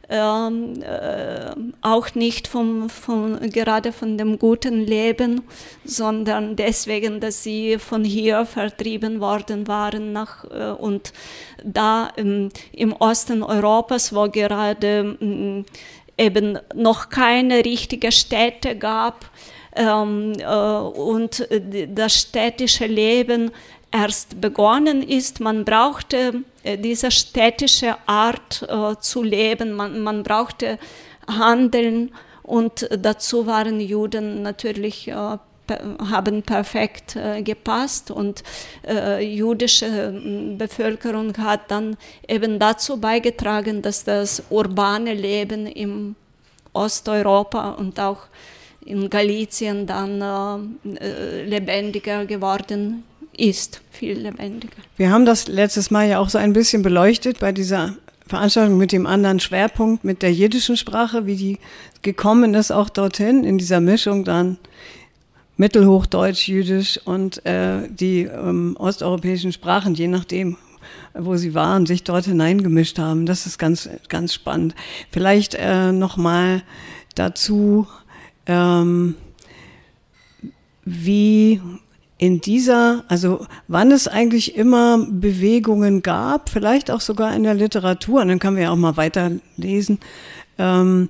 [0.08, 5.42] Ähm, äh, auch nicht vom, vom, gerade von dem guten Leben,
[5.84, 11.12] sondern deswegen, dass sie von hier vertrieben worden waren nach, äh, und
[11.64, 15.66] da ähm, im Osten Europas, wo gerade ähm,
[16.18, 19.26] eben noch keine richtige Städte gab
[19.76, 21.48] ähm, äh, und
[21.90, 23.52] das städtische Leben
[23.92, 25.40] erst begonnen ist.
[25.40, 30.80] Man brauchte äh, diese städtische Art äh, zu leben, man, man brauchte
[31.28, 32.12] Handeln
[32.44, 35.38] und dazu waren Juden natürlich äh,
[36.10, 38.44] haben perfekt äh, gepasst und
[38.88, 41.98] äh, jüdische ähm, Bevölkerung hat dann
[42.28, 46.16] eben dazu beigetragen, dass das urbane Leben im
[46.74, 48.28] Osteuropa und auch
[48.86, 53.04] in Galizien dann äh, äh lebendiger geworden
[53.38, 54.78] ist, viel lebendiger.
[54.98, 57.96] Wir haben das letztes Mal ja auch so ein bisschen beleuchtet bei dieser
[58.28, 61.60] Veranstaltung mit dem anderen Schwerpunkt, mit der jiddischen Sprache, wie die
[62.02, 64.58] gekommen ist auch dorthin, in dieser Mischung dann
[65.58, 70.58] Mittelhochdeutsch, Jüdisch und äh, die ähm, osteuropäischen Sprachen, je nachdem,
[71.14, 73.26] wo sie waren, sich dort hineingemischt haben.
[73.26, 74.76] Das ist ganz, ganz spannend.
[75.12, 76.62] Vielleicht äh, nochmal
[77.16, 77.88] dazu,
[78.48, 79.16] ähm,
[80.84, 81.62] wie
[82.18, 88.22] in dieser, also wann es eigentlich immer Bewegungen gab, vielleicht auch sogar in der Literatur,
[88.22, 90.00] und dann können wir ja auch mal weiterlesen,
[90.58, 91.10] ähm,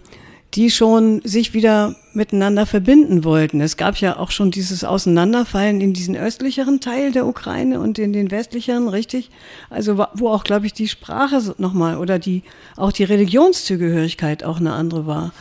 [0.55, 3.59] die schon sich wieder miteinander verbinden wollten.
[3.59, 8.13] Es gab ja auch schon dieses Auseinanderfallen in diesen östlicheren Teil der Ukraine und in
[8.13, 9.31] den westlicheren, richtig?
[9.69, 12.43] Also wo auch, glaube ich, die Sprache nochmal oder die
[12.77, 15.33] auch die Religionszugehörigkeit auch eine andere war.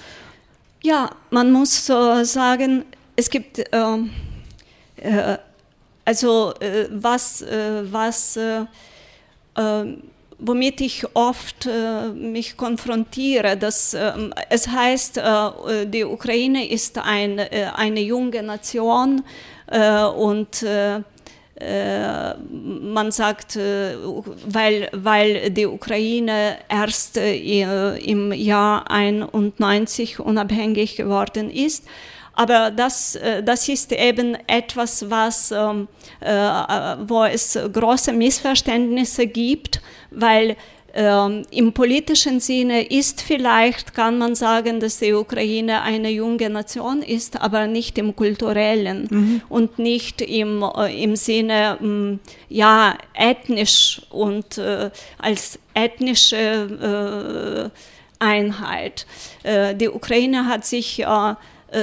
[0.83, 3.97] Ja, man muss äh, sagen, es gibt äh,
[4.97, 5.39] äh,
[6.05, 8.65] also äh, was äh, was äh,
[10.39, 13.57] womit ich oft äh, mich konfrontiere.
[13.57, 14.13] Dass, äh,
[14.51, 19.23] es heißt, äh, die Ukraine ist ein, äh, eine junge Nation
[19.71, 21.01] äh, und äh,
[21.57, 31.85] man sagt, weil, weil die Ukraine erst im Jahr 91 unabhängig geworden ist,
[32.33, 35.87] aber das, das ist eben etwas, was, ähm,
[37.07, 39.81] wo es große Missverständnisse gibt
[40.15, 40.57] weil
[40.97, 47.03] ähm, im politischen Sinne ist vielleicht, kann man sagen, dass die Ukraine eine junge Nation
[47.03, 49.43] ist, aber nicht im kulturellen mhm.
[49.49, 57.73] und nicht im, äh, im Sinne, ähm, ja, ethnisch und äh, als ethnische
[58.21, 59.07] äh, Einheit.
[59.43, 61.35] Äh, die Ukraine hat sich äh,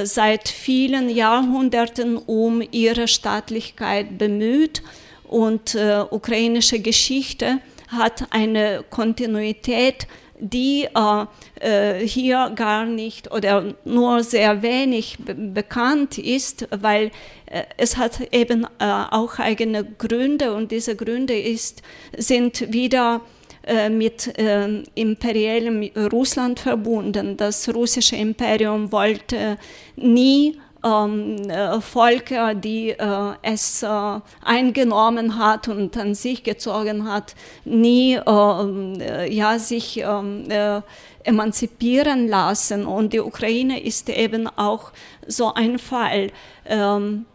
[0.04, 4.82] seit vielen Jahrhunderten um ihre Staatlichkeit bemüht
[5.24, 7.58] und äh, ukrainische Geschichte
[7.92, 10.06] hat eine Kontinuität,
[10.38, 11.26] die äh,
[11.60, 17.12] äh, hier gar nicht oder nur sehr wenig bekannt ist, weil
[17.46, 21.82] äh, es hat eben äh, auch eigene Gründe und diese Gründe ist,
[22.16, 23.20] sind wieder
[23.64, 27.36] äh, mit äh, imperiellem Russland verbunden.
[27.36, 29.58] Das russische Imperium wollte
[29.94, 37.34] nie ähm, äh, Volker, die äh, es äh, eingenommen hat und an sich gezogen hat,
[37.64, 40.80] nie ähm, äh, ja, sich ähm, äh,
[41.24, 42.86] emanzipieren lassen.
[42.86, 44.92] Und die Ukraine ist eben auch
[45.26, 46.30] so ein Fall.
[46.66, 47.26] Ähm,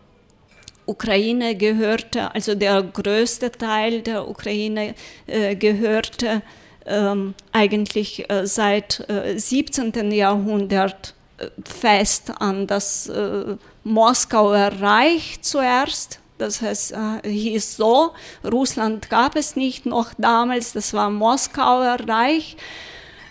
[0.85, 4.95] Ukraine gehörte, also der größte Teil der Ukraine
[5.27, 6.41] äh, gehörte
[6.85, 10.11] ähm, eigentlich äh, seit äh, 17.
[10.11, 11.13] Jahrhundert
[11.63, 16.19] fest an das äh, Moskauer Reich zuerst.
[16.37, 18.11] Das heißt, äh, hieß so,
[18.43, 22.57] Russland gab es nicht noch damals, das war Moskauer Reich.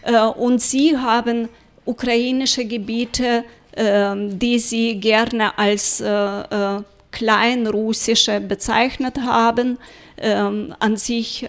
[0.03, 1.49] Äh, und sie haben
[1.85, 9.79] ukrainische Gebiete, äh, die sie gerne als äh, äh, kleinrussische bezeichnet haben,
[10.19, 11.47] ähm, an sich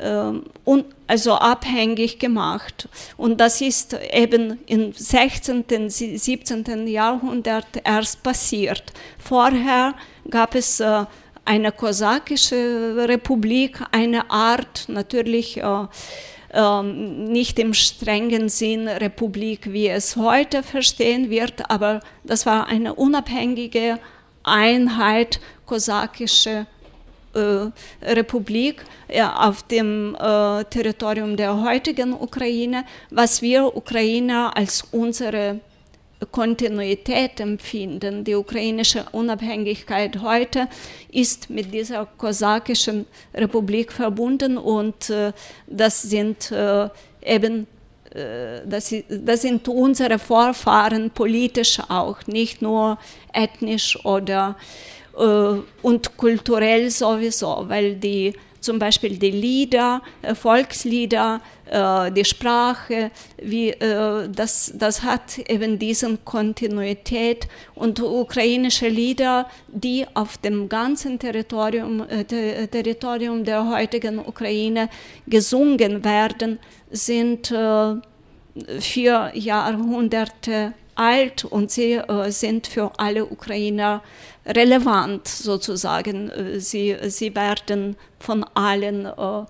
[0.00, 2.88] äh, ähm, un, also abhängig gemacht.
[3.16, 6.86] Und das ist eben im 16., 17.
[6.86, 8.92] Jahrhundert erst passiert.
[9.18, 9.94] Vorher
[10.28, 11.04] gab es äh,
[11.44, 15.86] eine kosakische Republik, eine Art natürlich äh,
[16.52, 22.94] äh, nicht im strengen Sinn Republik, wie es heute verstehen wird, aber das war eine
[22.94, 23.98] unabhängige
[24.42, 26.79] Einheit kosakische äh,
[28.02, 35.60] Republik ja, auf dem äh, Territorium der heutigen Ukraine, was wir Ukrainer als unsere
[36.30, 38.24] Kontinuität empfinden.
[38.24, 40.68] Die ukrainische Unabhängigkeit heute
[41.10, 45.32] ist mit dieser kosakischen Republik verbunden und äh,
[45.66, 46.88] das sind äh,
[47.22, 47.66] eben
[48.12, 52.98] äh, das, das, sind unsere Vorfahren politisch auch, nicht nur
[53.32, 62.12] ethnisch oder äh, und kulturell sowieso, weil die zum Beispiel die Lieder, äh, Volkslieder, äh,
[62.12, 63.10] die Sprache,
[63.42, 67.48] wie, äh, das, das hat eben diesen Kontinuität.
[67.74, 74.88] Und ukrainische Lieder, die auf dem ganzen Territorium, äh, Territorium der heutigen Ukraine
[75.26, 76.58] gesungen werden,
[76.90, 77.94] sind äh,
[78.78, 84.02] vier Jahrhunderte alt und sie äh, sind für alle Ukrainer
[84.54, 86.30] relevant sozusagen.
[86.30, 89.44] Äh, sie, sie werden von allen, äh,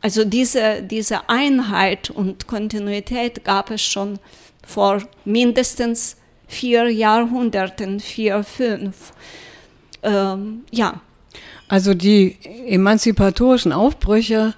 [0.00, 4.18] also diese, diese Einheit und Kontinuität gab es schon
[4.66, 6.16] vor mindestens
[6.46, 9.12] vier Jahrhunderten, vier, fünf.
[10.02, 11.00] Ähm, ja.
[11.68, 14.54] Also die emanzipatorischen Aufbrüche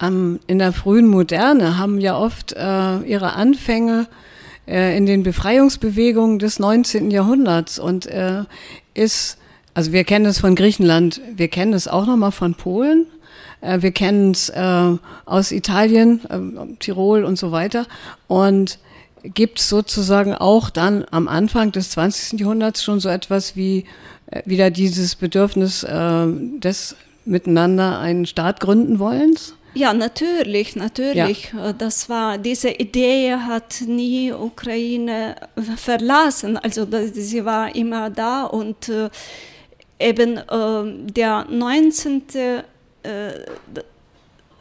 [0.00, 4.06] ähm, in der frühen Moderne haben ja oft äh, ihre Anfänge
[4.66, 7.10] äh, in den Befreiungsbewegungen des 19.
[7.10, 8.44] Jahrhunderts und äh,
[8.94, 9.38] ist,
[9.74, 13.06] also wir kennen es von Griechenland, wir kennen es auch nochmal von Polen,
[13.60, 17.86] äh, wir kennen es äh, aus Italien, äh, Tirol und so weiter
[18.28, 18.78] und
[19.22, 22.40] gibt es sozusagen auch dann am Anfang des 20.
[22.40, 23.86] Jahrhunderts schon so etwas wie
[24.30, 26.26] äh, wieder dieses Bedürfnis äh,
[26.58, 29.54] des Miteinander einen Staat gründen wollens?
[29.74, 31.52] Ja, natürlich, natürlich.
[31.52, 31.70] Ja.
[31.70, 35.36] Äh, das war, diese Idee hat nie Ukraine
[35.76, 36.56] verlassen.
[36.56, 39.10] Also sie war immer da und äh,
[39.98, 42.22] eben äh, der 19.
[42.32, 42.62] Äh,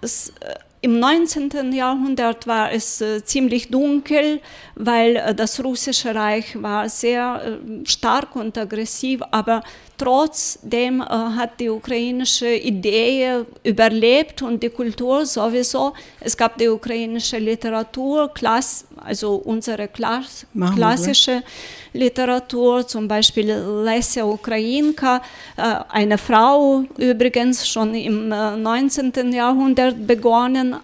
[0.01, 1.71] das, äh, im 19.
[1.71, 4.41] Jahrhundert war es äh, ziemlich dunkel,
[4.75, 9.63] weil äh, das russische Reich war sehr äh, stark und aggressiv, aber
[9.97, 15.93] trotzdem äh, hat die ukrainische Idee überlebt und die Kultur sowieso.
[16.19, 21.43] Es gab die ukrainische Literatur, Klass, also unsere Klass, klassische
[21.93, 23.53] Literatur, zum Beispiel
[23.83, 25.21] Lesja Ukrainka,
[25.57, 29.13] äh, eine Frau übrigens schon im 19.
[29.13, 30.75] Äh, Jahrhundert begonnen,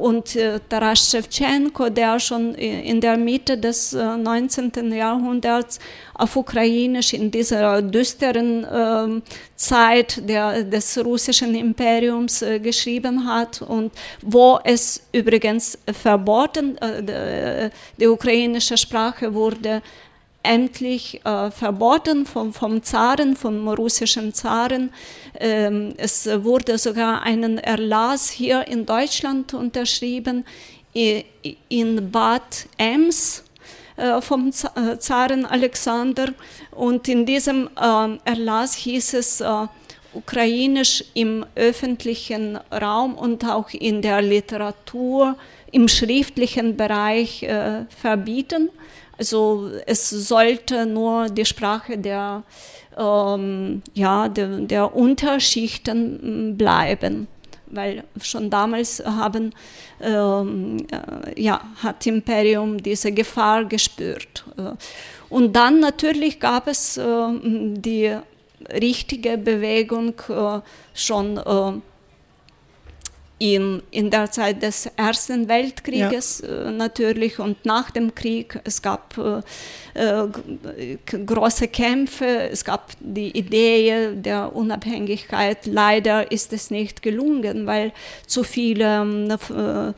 [0.00, 4.92] und äh, Taras Shevchenko, der schon in der Mitte des 19.
[4.92, 5.78] Äh, Jahrhunderts
[6.14, 9.22] auf Ukrainisch in dieser düsteren ähm,
[9.56, 16.76] Zeit der, des russischen Imperiums äh, geschrieben hat und wo es übrigens verboten,
[17.98, 19.82] die ukrainische Sprache wurde
[20.42, 24.90] endlich äh, verboten vom, vom Zaren, vom russischen Zaren.
[25.38, 30.44] Ähm, es wurde sogar einen Erlass hier in Deutschland unterschrieben,
[30.94, 33.44] in Bad Ems
[33.96, 36.32] äh, vom äh, Zaren Alexander.
[36.72, 39.66] Und in diesem äh, Erlass hieß es, äh,
[40.14, 45.36] Ukrainisch im öffentlichen Raum und auch in der Literatur,
[45.70, 48.70] im schriftlichen Bereich äh, verbieten.
[49.18, 52.44] Also es sollte nur die Sprache der,
[52.96, 57.26] ähm, ja, der, der Unterschichten mm, bleiben
[57.70, 59.52] weil schon damals haben,
[60.00, 64.44] ähm, äh, ja, hat Imperium diese Gefahr gespürt.
[64.56, 64.72] Äh,
[65.28, 67.04] und dann natürlich gab es äh,
[67.40, 68.16] die
[68.72, 70.60] richtige Bewegung äh,
[70.94, 71.72] schon äh,
[73.38, 76.68] in, in der Zeit des Ersten Weltkrieges ja.
[76.68, 78.60] äh, natürlich und nach dem Krieg.
[78.64, 79.40] Es gab äh,
[79.94, 85.66] äh, große Kämpfe, es gab die Idee der Unabhängigkeit.
[85.66, 87.92] Leider ist es nicht gelungen, weil
[88.26, 89.92] zu viele äh,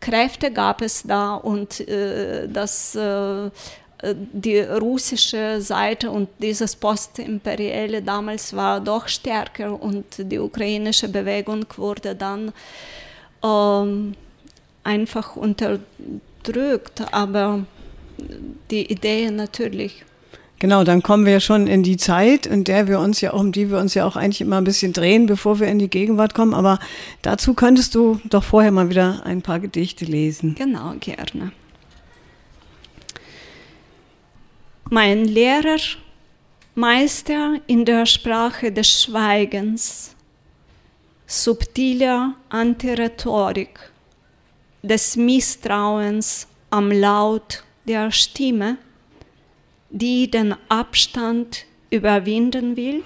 [0.00, 3.50] Kräfte gab es da und äh, das äh,
[4.02, 12.14] die russische Seite und dieses Postimperielle damals war doch stärker und die ukrainische Bewegung wurde
[12.14, 12.52] dann
[13.44, 14.14] ähm,
[14.84, 17.64] einfach unterdrückt, aber
[18.70, 20.04] die Idee natürlich.
[20.58, 23.70] Genau, dann kommen wir schon in die Zeit, in der wir uns ja, um die
[23.70, 26.52] wir uns ja auch eigentlich immer ein bisschen drehen, bevor wir in die Gegenwart kommen.
[26.52, 26.78] Aber
[27.22, 30.54] dazu könntest du doch vorher mal wieder ein paar Gedichte lesen.
[30.56, 31.52] Genau, gerne.
[34.92, 35.78] Mein Lehrer,
[36.74, 40.16] Meister in der Sprache des Schweigens,
[41.28, 43.78] subtiler Antirhetorik,
[44.82, 48.78] des Misstrauens am Laut der Stimme,
[49.90, 53.04] die den Abstand überwinden will,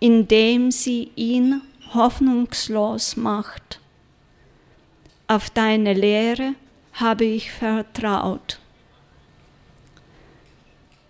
[0.00, 1.62] indem sie ihn
[1.94, 3.78] hoffnungslos macht.
[5.28, 6.54] Auf deine Lehre
[6.92, 8.58] habe ich vertraut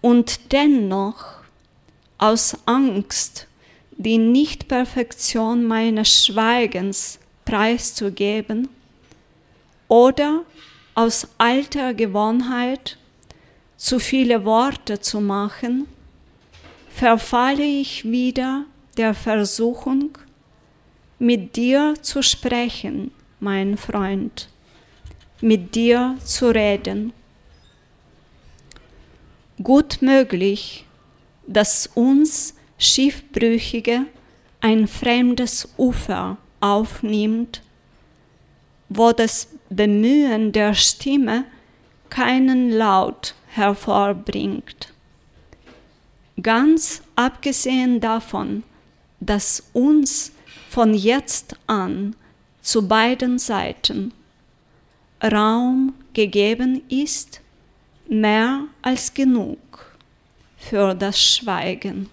[0.02, 1.24] und dennoch
[2.18, 3.46] aus Angst,
[3.96, 8.68] die Nichtperfektion meines Schweigens preiszugeben
[9.88, 10.42] oder
[10.94, 12.98] aus alter Gewohnheit
[13.76, 15.86] zu viele Worte zu machen,
[16.88, 18.64] verfalle ich wieder
[18.96, 20.18] der Versuchung,
[21.18, 24.48] mit dir zu sprechen, mein Freund,
[25.40, 27.12] mit dir zu reden.
[29.62, 30.86] Gut möglich,
[31.46, 34.06] dass uns Schiffbrüchige
[34.60, 37.62] ein fremdes Ufer aufnimmt,
[38.88, 41.44] wo das Bemühen der Stimme
[42.08, 44.92] keinen Laut hervorbringt.
[46.40, 48.62] Ganz abgesehen davon,
[49.20, 50.32] dass uns
[50.70, 52.16] von jetzt an
[52.62, 54.14] zu beiden Seiten
[55.22, 57.41] Raum gegeben ist,
[58.08, 59.58] mehr als genug
[60.58, 62.10] für das Schweigen.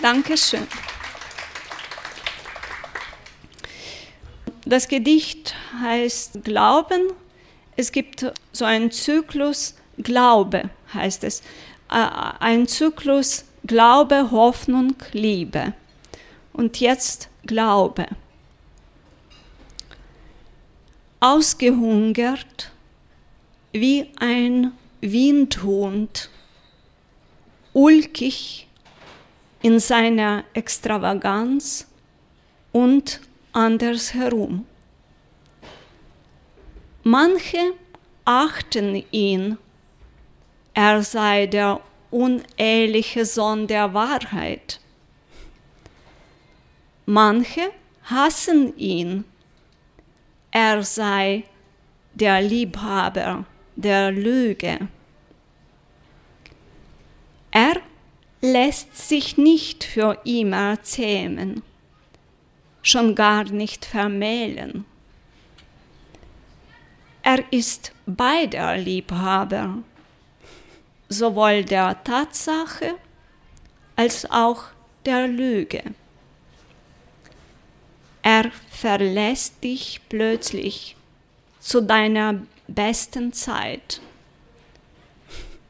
[0.00, 0.66] Dankeschön.
[4.64, 7.12] Das Gedicht heißt Glauben.
[7.76, 11.40] Es gibt so einen Zyklus Glaube, heißt es.
[11.90, 12.06] Äh,
[12.40, 15.72] ein Zyklus Glaube, Hoffnung, Liebe.
[16.52, 18.06] Und jetzt Glaube.
[21.28, 22.70] Ausgehungert
[23.72, 24.70] wie ein
[25.00, 26.30] Windhund,
[27.72, 28.68] ulkig
[29.60, 31.88] in seiner Extravaganz
[32.70, 33.20] und
[33.52, 34.66] andersherum.
[37.02, 37.72] Manche
[38.24, 39.58] achten ihn,
[40.74, 41.80] er sei der
[42.12, 44.80] uneheliche Sohn der Wahrheit.
[47.04, 47.72] Manche
[48.04, 49.24] hassen ihn,
[50.56, 51.44] er sei
[52.14, 53.44] der Liebhaber
[53.74, 54.88] der Lüge.
[57.50, 57.74] Er
[58.40, 61.62] lässt sich nicht für immer zähmen,
[62.80, 64.86] schon gar nicht vermählen.
[67.22, 69.82] Er ist beider Liebhaber,
[71.10, 72.94] sowohl der Tatsache
[73.94, 74.62] als auch
[75.04, 75.82] der Lüge.
[78.22, 78.50] Er
[78.86, 80.94] verlässt dich plötzlich
[81.58, 84.00] zu deiner besten Zeit.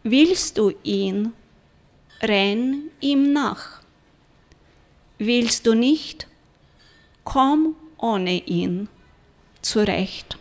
[0.02, 1.32] Willst du ihn,
[2.20, 3.80] renn ihm nach.
[5.16, 6.26] Willst du nicht,
[7.24, 8.86] komm ohne ihn
[9.62, 10.36] zurecht.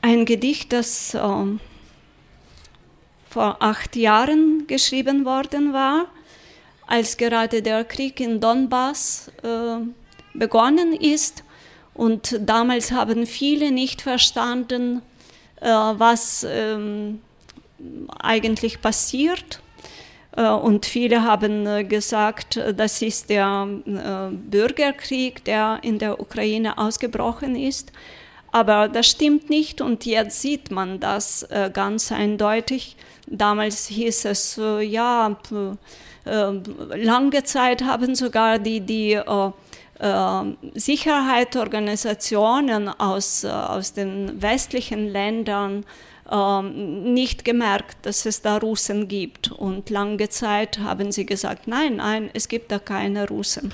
[0.00, 1.44] Ein Gedicht, das äh,
[3.28, 6.06] vor acht Jahren geschrieben worden war,
[6.86, 9.76] als gerade der Krieg in Donbass äh,
[10.34, 11.44] begonnen ist.
[11.94, 15.02] Und damals haben viele nicht verstanden,
[15.60, 17.20] äh, was ähm,
[18.20, 19.60] eigentlich passiert.
[20.36, 23.68] Äh, und viele haben äh, gesagt, das ist der
[24.30, 27.92] Bürgerkrieg, der in der Ukraine ausgebrochen ist.
[28.50, 32.96] Aber das stimmt nicht und jetzt sieht man das ganz eindeutig.
[33.26, 35.34] Damals hieß es, ja,
[36.26, 39.18] lange Zeit haben sogar die, die
[40.74, 45.84] Sicherheitsorganisationen aus, äh, aus den westlichen Ländern
[46.28, 49.52] äh, nicht gemerkt, dass es da Russen gibt.
[49.52, 53.72] Und lange Zeit haben sie gesagt, nein, nein, es gibt da keine Russen.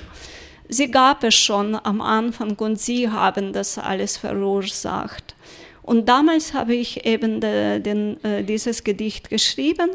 [0.67, 5.33] Sie gab es schon am Anfang und sie haben das alles verursacht.
[5.81, 9.89] Und damals habe ich eben de, den, äh, dieses Gedicht geschrieben.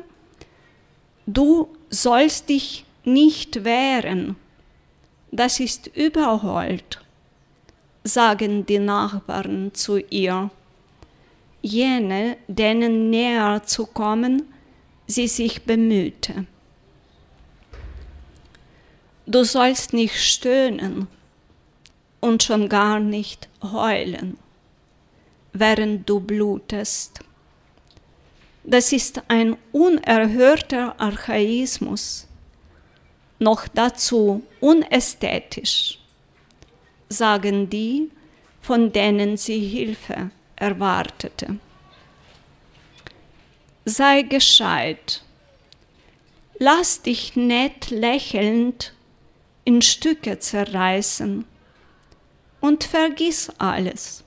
[1.26, 4.34] Du sollst dich nicht wehren
[5.34, 7.00] das ist überholt,
[8.04, 10.50] sagen die Nachbarn zu ihr.
[11.60, 14.44] Jene, denen näher zu kommen,
[15.08, 16.46] sie sich bemühte.
[19.26, 21.08] Du sollst nicht stöhnen
[22.20, 24.38] und schon gar nicht heulen,
[25.52, 27.20] während du blutest.
[28.62, 32.28] Das ist ein unerhörter Archaismus
[33.38, 35.98] noch dazu unästhetisch,
[37.08, 38.10] sagen die,
[38.60, 41.58] von denen sie Hilfe erwartete.
[43.84, 45.22] Sei gescheit,
[46.58, 48.94] lass dich nett lächelnd
[49.64, 51.44] in Stücke zerreißen
[52.60, 54.24] und vergiss alles.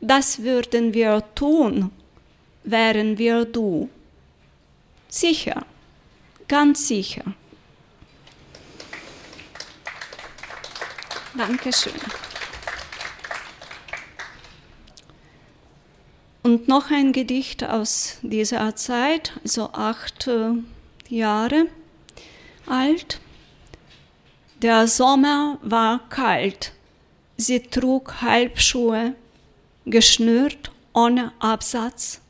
[0.00, 1.90] Das würden wir tun,
[2.62, 3.88] wären wir du.
[5.08, 5.64] Sicher
[6.48, 7.24] ganz sicher.
[11.36, 11.92] Dankeschön.
[16.42, 20.52] Und noch ein Gedicht aus dieser Zeit, also acht äh,
[21.08, 21.66] Jahre
[22.66, 23.20] alt.
[24.62, 26.72] Der Sommer war kalt.
[27.36, 29.14] Sie trug Halbschuhe,
[29.86, 32.20] geschnürt ohne Absatz.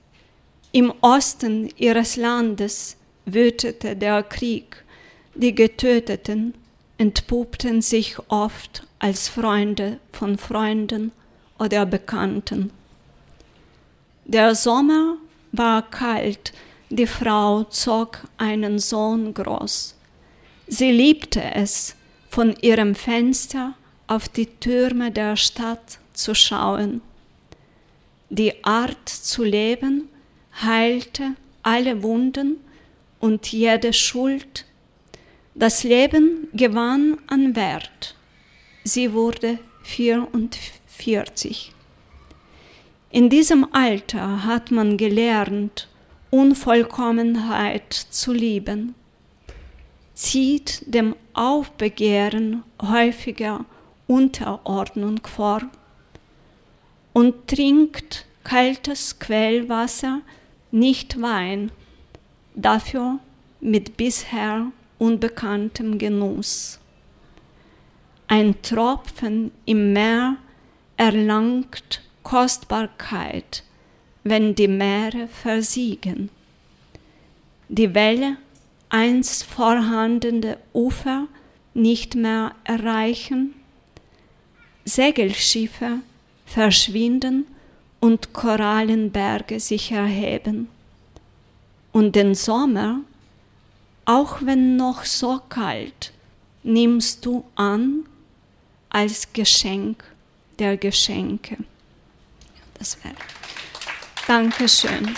[0.73, 2.97] Im Osten ihres Landes
[3.27, 4.85] wütete der Krieg.
[5.35, 6.55] Die Getöteten
[6.99, 11.12] entpuppten sich oft als Freunde von Freunden
[11.59, 12.70] oder Bekannten.
[14.25, 15.16] Der Sommer
[15.53, 16.53] war kalt,
[16.89, 19.95] die Frau zog einen Sohn groß.
[20.66, 21.97] Sie liebte es,
[22.31, 23.75] von ihrem Fenster
[24.07, 27.01] auf die Türme der Stadt zu schauen.
[28.31, 30.09] Die Art zu leben
[30.62, 32.57] heilte alle Wunden
[33.25, 34.66] und jede Schuld.
[35.55, 38.16] Das Leben gewann an Wert.
[38.83, 41.72] Sie wurde 44.
[43.11, 45.89] In diesem Alter hat man gelernt,
[46.29, 48.95] Unvollkommenheit zu lieben,
[50.12, 53.64] zieht dem Aufbegehren häufiger
[54.07, 55.62] Unterordnung vor
[57.14, 60.20] und trinkt kaltes Quellwasser,
[60.72, 61.72] nicht Wein,
[62.55, 63.19] dafür
[63.61, 64.67] mit bisher
[64.99, 66.79] unbekanntem Genuss.
[68.27, 70.37] Ein Tropfen im Meer
[70.97, 73.65] erlangt Kostbarkeit,
[74.23, 76.31] wenn die Meere versiegen.
[77.69, 78.37] Die Welle
[78.89, 81.27] einst vorhandene Ufer
[81.75, 83.55] nicht mehr erreichen,
[84.85, 85.99] Segelschiffe
[86.47, 87.47] verschwinden
[88.01, 90.69] und Korallenberge sich erheben.
[91.95, 93.03] Und den Sommer,
[94.05, 96.12] auch wenn noch so kalt,
[96.64, 98.01] nimmst du an
[98.90, 100.03] als Geschenk
[100.59, 101.57] der Geschenke.
[102.80, 103.14] Das wäre.
[104.26, 105.14] Dankeschön.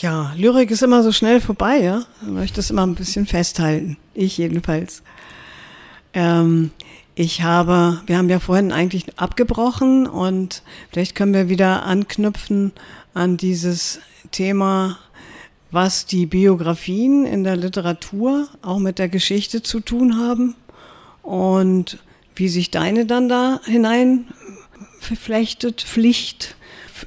[0.00, 2.06] Ja, Lyrik ist immer so schnell vorbei, ja.
[2.22, 3.98] Ich möchte es immer ein bisschen festhalten.
[4.14, 5.02] Ich jedenfalls.
[6.14, 6.70] Ähm,
[7.14, 12.72] ich habe, wir haben ja vorhin eigentlich abgebrochen und vielleicht können wir wieder anknüpfen
[13.14, 14.00] an dieses
[14.32, 14.98] Thema,
[15.70, 20.54] was die Biografien in der Literatur auch mit der Geschichte zu tun haben
[21.22, 21.98] und
[22.34, 24.26] wie sich deine dann da hinein
[24.98, 26.56] verflechtet, Pflicht.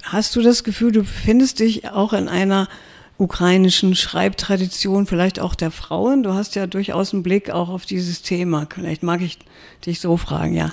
[0.04, 2.70] Hast du das Gefühl, du befindest dich auch in einer
[3.18, 6.24] ukrainischen Schreibtradition, vielleicht auch der Frauen?
[6.24, 8.68] Du hast ja durchaus einen Blick auch auf dieses Thema.
[8.74, 9.40] Vielleicht mag ich
[9.86, 10.72] dich so fragen, ja.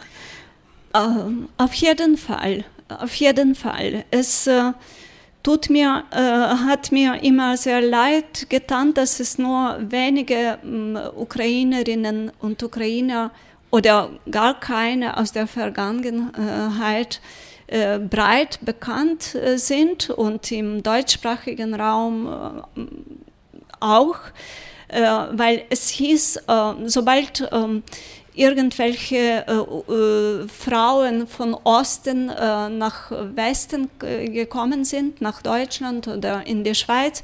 [0.95, 4.05] Ähm, auf jeden Fall, auf jeden Fall.
[4.11, 4.72] Es äh,
[5.42, 12.30] tut mir, äh, hat mir immer sehr leid getan, dass es nur wenige äh, Ukrainerinnen
[12.40, 13.30] und Ukrainer
[13.70, 22.28] oder gar keine aus der Vergangenheit äh, breit bekannt äh, sind und im deutschsprachigen Raum
[22.76, 22.80] äh,
[23.80, 24.18] auch,
[24.88, 25.00] äh,
[25.32, 27.82] weil es hieß, äh, sobald ähm,
[28.34, 37.22] irgendwelche äh, Frauen von Osten nach Westen gekommen sind, nach Deutschland oder in die Schweiz,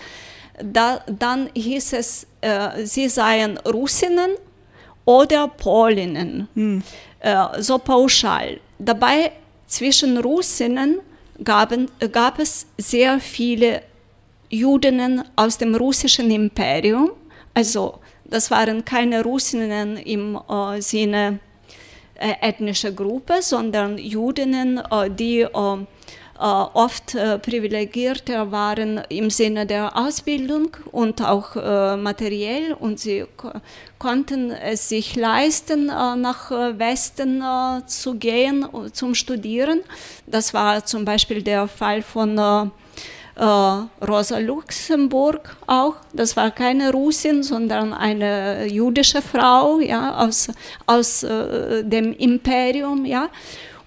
[0.63, 2.29] da, dann hieß es,
[2.85, 4.31] sie seien Russinnen
[5.05, 6.83] oder Polinnen, hm.
[7.19, 8.61] äh, so pauschal.
[8.79, 9.33] Dabei
[9.71, 11.01] zwischen Russinnen
[11.43, 13.83] gaben, gab es sehr viele
[14.51, 17.13] Judinnen aus dem russischen Imperium.
[17.55, 21.39] Also das waren keine Russinnen im äh, Sinne
[22.17, 25.87] äh, ethnischer Gruppe, sondern Judinnen, äh, die äh,
[26.41, 33.27] oft äh, privilegierter waren im Sinne der Ausbildung und auch äh, materiell und sie
[33.99, 37.45] konnten es sich leisten, nach Westen
[37.87, 39.81] zu gehen zum Studieren.
[40.27, 42.71] Das war zum Beispiel der Fall von
[43.37, 45.97] Rosa Luxemburg auch.
[46.15, 50.49] Das war keine Russin, sondern eine jüdische Frau ja, aus,
[50.87, 53.05] aus dem Imperium.
[53.05, 53.29] Ja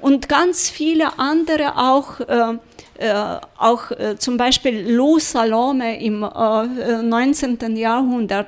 [0.03, 2.57] und ganz viele andere auch, äh,
[2.97, 7.61] äh, auch äh, zum Beispiel Lou Salome im 19.
[7.61, 8.47] Äh, Jahrhundert.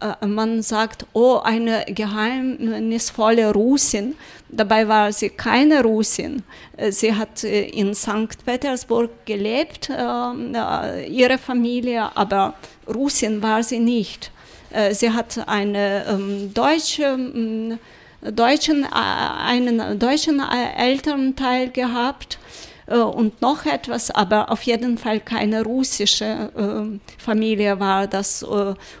[0.00, 4.16] Äh, man sagt, oh, eine geheimnisvolle Russin.
[4.48, 6.42] Dabei war sie keine Russin.
[6.78, 8.46] Äh, sie hat in St.
[8.46, 12.54] Petersburg gelebt, ihre Familie, aber
[12.88, 14.32] Russin war sie nicht.
[14.90, 17.78] Sie hat eine ähm, deutsche ähm,
[18.22, 22.38] deutschen, äh, einen deutschen äh, Elternteil gehabt
[22.86, 26.50] äh, und noch etwas, aber auf jeden Fall keine russische
[27.18, 28.44] Familie war das.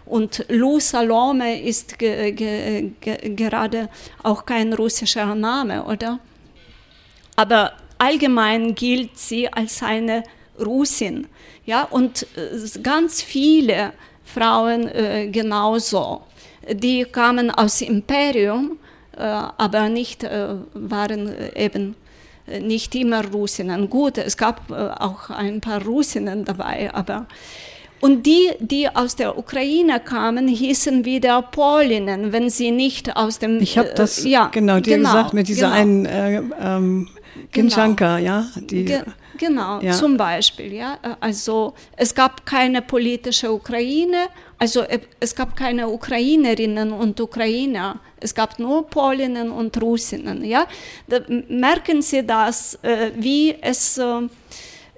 [0.04, 3.88] Und Lou Salome ist ge ge ge gerade
[4.22, 6.18] auch kein russischer Name, oder?
[7.36, 10.22] Aber allgemein gilt sie als eine
[10.58, 11.26] Russin.
[11.66, 12.26] Ja, und
[12.82, 13.92] ganz viele
[14.24, 16.22] Frauen äh, genauso.
[16.68, 18.85] Die kamen aus Imperium äh,
[19.20, 21.94] aber nicht äh, waren äh, eben
[22.46, 23.90] äh, nicht immer Russinnen.
[23.90, 27.26] Gut, es gab äh, auch ein paar Russinnen dabei, aber
[28.00, 33.60] und die, die aus der Ukraine kamen, hießen wieder Polinnen, wenn sie nicht aus dem.
[33.60, 35.80] Ich habe das äh, ja, genau dir genau, gesagt mit dieser genau.
[35.80, 37.08] einen äh, ähm,
[37.52, 38.26] Ginchanka, genau.
[38.26, 38.46] ja.
[38.56, 39.00] Die, Ge
[39.38, 39.92] genau, ja.
[39.92, 40.98] zum Beispiel, ja.
[41.20, 44.26] Also es gab keine politische Ukraine,
[44.58, 44.84] also
[45.18, 48.00] es gab keine Ukrainerinnen und Ukrainer.
[48.20, 50.66] Es gab nur Polinnen und Russinnen, ja.
[51.06, 54.22] Da merken Sie das, äh, wie es, äh,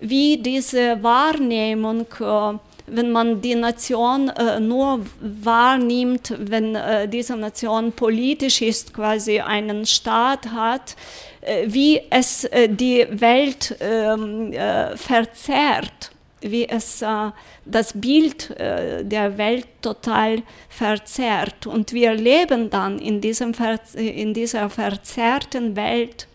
[0.01, 2.59] wie diese Wahrnehmung äh,
[2.91, 9.87] wenn man die Nation äh, nur wahrnimmt, wenn äh, diese Nation politisch ist, quasi einen
[9.87, 10.97] Staat hat,
[11.41, 17.30] äh, wie es die Welt ähm, äh, verzerrt, wie es äh,
[17.64, 21.66] das Bild der Welt total verzerrt.
[21.66, 23.53] Und wir leben dann in, diesem
[23.95, 26.26] in dieser verzerrten Welt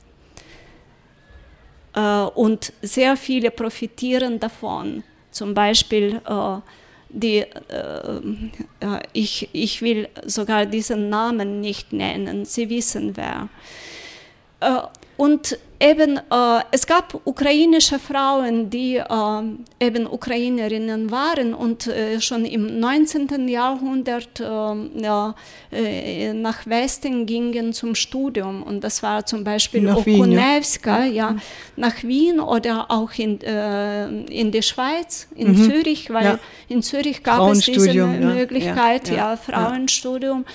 [2.35, 5.03] und sehr viele profitieren davon.
[5.31, 6.59] Zum Beispiel äh,
[7.13, 7.47] die, äh,
[8.79, 13.49] äh, ich, ich will sogar diesen Namen nicht nennen, Sie wissen wer.
[14.59, 14.81] Äh,
[15.15, 19.05] und eben, äh, es gab ukrainische Frauen, die äh,
[19.79, 23.47] eben Ukrainerinnen waren und äh, schon im 19.
[23.49, 28.63] Jahrhundert äh, nach Westen gingen zum Studium.
[28.63, 31.31] Und das war zum Beispiel nach Okunewska, Wien, ja.
[31.31, 31.35] ja.
[31.75, 35.69] nach Wien oder auch in, äh, in die Schweiz, in mhm.
[35.69, 36.39] Zürich, weil ja.
[36.69, 40.45] in Zürich gab es diese Möglichkeit, ja, ja Frauenstudium.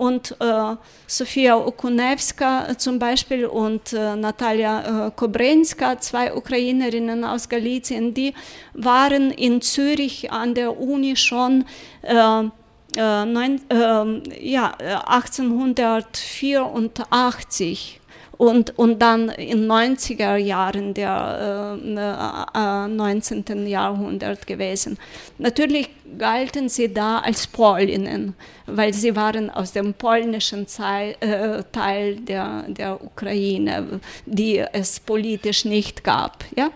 [0.00, 0.76] Und äh,
[1.06, 8.32] Sofia Okunewska zum Beispiel und äh, Natalia äh, Kobrenska, zwei Ukrainerinnen aus Galizien, die
[8.72, 11.66] waren in Zürich an der Uni schon
[12.00, 12.44] äh,
[12.96, 14.72] äh, neun, äh, ja,
[15.04, 17.99] 1884
[18.40, 23.44] und, und dann in 90er Jahren der äh, 19.
[23.46, 24.96] Äh, Jahrhundert gewesen.
[25.36, 28.34] Natürlich galten sie da als Polinnen,
[28.64, 35.66] weil sie waren aus dem polnischen Zei äh, Teil der, der Ukraine, die es politisch
[35.66, 36.42] nicht gab.
[36.56, 36.70] Ja?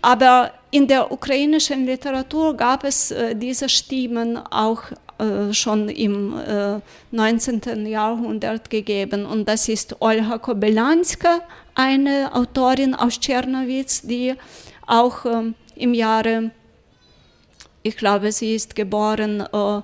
[0.00, 4.94] Aber in der ukrainischen Literatur gab es äh, diese Stimmen auch äh,
[5.52, 7.86] schon im äh, 19.
[7.86, 9.26] Jahrhundert gegeben.
[9.26, 11.40] Und das ist Olga Kobylanska,
[11.74, 14.34] eine Autorin aus Tschernowitz, die
[14.86, 16.50] auch äh, im Jahre,
[17.82, 19.80] ich glaube, sie ist geboren äh,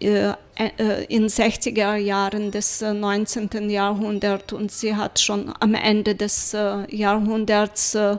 [0.00, 3.70] äh, in 60er Jahren des 19.
[3.70, 6.56] Jahrhunderts und sie hat schon am Ende des
[6.88, 8.18] Jahrhunderts äh,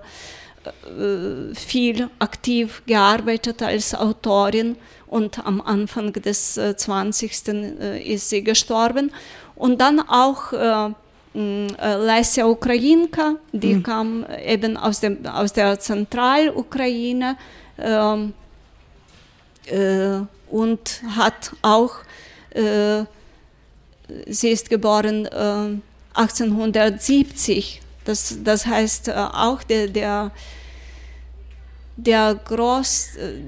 [1.53, 4.75] viel aktiv gearbeitet als Autorin
[5.07, 7.47] und am Anfang des 20.
[7.47, 9.11] Äh, ist sie gestorben.
[9.55, 10.89] Und dann auch äh,
[11.35, 13.83] Lesja Ukrainka, die mhm.
[13.83, 17.37] kam eben aus, dem, aus der Zentralukraine
[17.77, 18.15] äh,
[19.67, 21.95] äh, und hat auch,
[22.51, 23.03] äh,
[24.27, 25.27] sie ist geboren
[26.13, 30.31] 1870 das, das heißt, äh, auch der, der,
[31.97, 33.41] der groß, äh,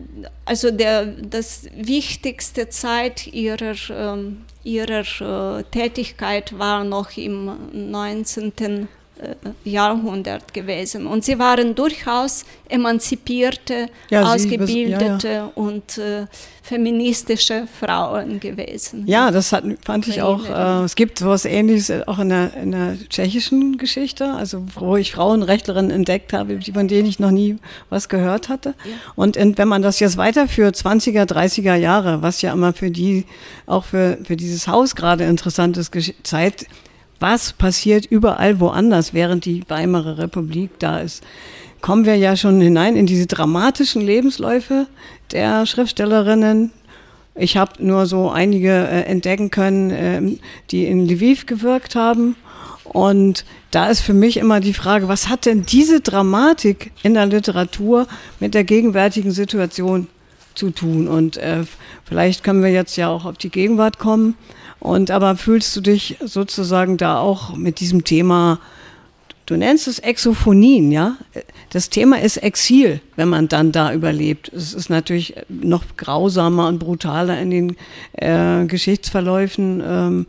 [0.45, 8.87] also der, das wichtigste Zeit ihrer, ähm, ihrer äh, Tätigkeit war noch im 19.
[9.19, 11.07] Äh, Jahrhundert gewesen.
[11.07, 15.51] Und sie waren durchaus emanzipierte, ja, ausgebildete ja, ja.
[15.55, 16.27] und äh,
[16.61, 19.07] feministische Frauen gewesen.
[19.07, 20.45] Ja, das hat, fand ich auch.
[20.45, 25.11] Äh, es gibt sowas Ähnliches auch in der, in der tschechischen Geschichte, also wo ich
[25.11, 27.57] Frauenrechtlerinnen entdeckt habe, von denen ich noch nie
[27.89, 28.75] was gehört hatte.
[29.15, 33.25] Und in, wenn man das jetzt weiterführt, 20er, 30er Jahre, was ja immer für die,
[33.65, 35.91] auch für, für dieses Haus gerade interessant ist,
[36.23, 36.67] Zeit
[37.19, 41.23] was passiert überall woanders, während die Weimarer Republik da ist,
[41.81, 44.87] kommen wir ja schon hinein in diese dramatischen Lebensläufe
[45.31, 46.71] der Schriftstellerinnen.
[47.35, 50.39] Ich habe nur so einige äh, entdecken können, äh,
[50.71, 52.35] die in Lviv gewirkt haben.
[52.83, 57.25] Und da ist für mich immer die Frage, was hat denn diese Dramatik in der
[57.25, 58.07] Literatur
[58.39, 60.07] mit der gegenwärtigen Situation
[60.55, 61.07] zu tun?
[61.07, 61.63] Und äh,
[62.05, 64.35] vielleicht können wir jetzt ja auch auf die Gegenwart kommen.
[64.87, 68.61] Und aber fühlst du dich sozusagen da auch mit diesem Thema,
[69.45, 71.17] du nennst es Exophonien, ja?
[71.71, 74.47] Das Thema ist Exil, wenn man dann da überlebt.
[74.53, 77.75] Es ist natürlich noch grausamer und brutaler in den
[78.13, 79.83] äh, Geschichtsverläufen.
[79.85, 80.25] Ähm,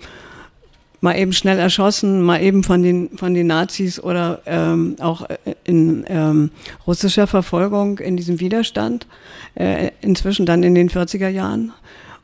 [1.00, 5.24] mal eben schnell erschossen, mal eben von den, von den Nazis oder ähm, auch
[5.62, 6.50] in ähm,
[6.84, 9.06] russischer Verfolgung in diesem Widerstand,
[9.54, 11.72] äh, inzwischen dann in den 40er Jahren.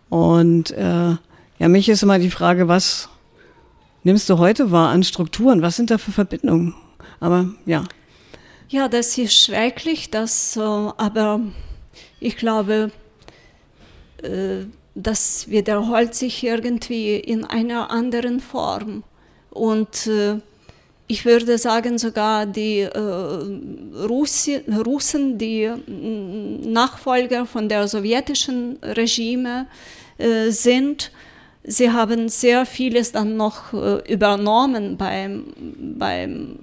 [0.08, 1.14] Und äh,
[1.58, 3.08] ja, mich ist immer die Frage, was,
[4.02, 5.62] nimmst du heute wahr an Strukturen?
[5.62, 6.74] Was sind da für Verbindungen?
[7.20, 7.84] Aber ja.
[8.68, 11.40] Ja, das ist schrecklich, das, aber
[12.20, 12.90] ich glaube,
[14.22, 19.04] äh, das wiederholt sich irgendwie in einer anderen Form.
[19.50, 20.36] Und äh,
[21.06, 22.96] ich würde sagen, sogar die äh,
[24.06, 25.70] Russen, die
[26.66, 29.66] Nachfolger von der sowjetischen Regime
[30.48, 31.10] sind,
[31.64, 33.72] sie haben sehr vieles dann noch
[34.06, 35.46] übernommen beim,
[35.78, 36.58] beim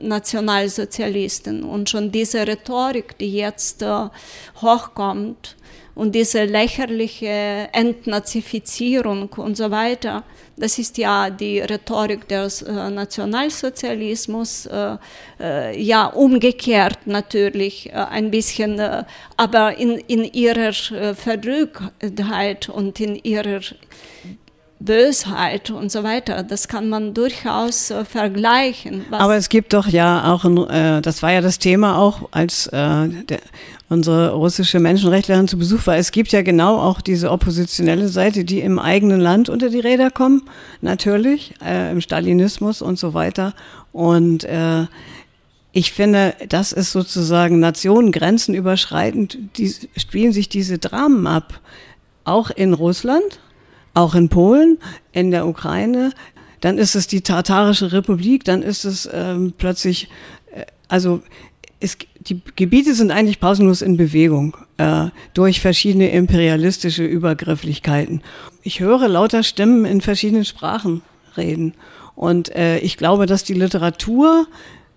[0.00, 1.64] Nationalsozialisten.
[1.64, 3.84] Und schon diese Rhetorik, die jetzt
[4.62, 5.56] hochkommt,
[6.00, 10.24] und diese lächerliche Entnazifizierung und so weiter,
[10.56, 14.96] das ist ja die Rhetorik des äh, Nationalsozialismus, äh,
[15.38, 19.04] äh, ja umgekehrt natürlich äh, ein bisschen, äh,
[19.36, 23.60] aber in, in ihrer äh, Verrücktheit und in ihrer
[24.80, 26.42] Bösheit und so weiter.
[26.42, 29.04] Das kann man durchaus äh, vergleichen.
[29.10, 32.66] Aber es gibt doch ja auch, ein, äh, das war ja das Thema auch, als
[32.68, 33.40] äh, der,
[33.90, 35.96] unsere russische Menschenrechtlerin zu Besuch war.
[35.96, 40.10] Es gibt ja genau auch diese oppositionelle Seite, die im eigenen Land unter die Räder
[40.10, 40.42] kommen,
[40.80, 43.52] natürlich, äh, im Stalinismus und so weiter.
[43.92, 44.86] Und äh,
[45.72, 51.60] ich finde, das ist sozusagen nationengrenzenüberschreitend, die spielen sich diese Dramen ab.
[52.24, 53.40] Auch in Russland,
[53.94, 54.78] auch in Polen,
[55.12, 56.12] in der Ukraine.
[56.60, 60.08] Dann ist es die Tatarische Republik, dann ist es ähm, plötzlich,
[60.52, 61.22] äh, also
[61.80, 68.22] es, die Gebiete sind eigentlich pausenlos in Bewegung äh, durch verschiedene imperialistische Übergrifflichkeiten.
[68.62, 71.02] Ich höre lauter Stimmen in verschiedenen Sprachen
[71.36, 71.74] reden.
[72.14, 74.46] Und äh, ich glaube, dass die Literatur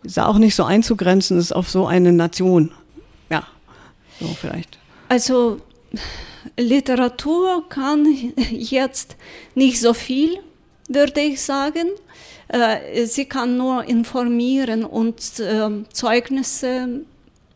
[0.04, 2.72] ist auch nicht so einzugrenzen ist auf so eine Nation.
[3.30, 3.48] Ja,
[4.20, 4.78] so vielleicht.
[5.08, 5.62] Also
[6.58, 9.16] Literatur kann jetzt
[9.56, 10.40] nicht so viel,
[10.88, 11.88] würde ich sagen.
[12.48, 17.02] Äh, sie kann nur informieren und ähm, Zeugnisse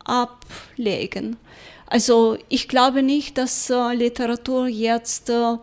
[0.03, 1.37] ablegen.
[1.85, 5.57] Also ich glaube nicht, dass äh, Literatur jetzt äh,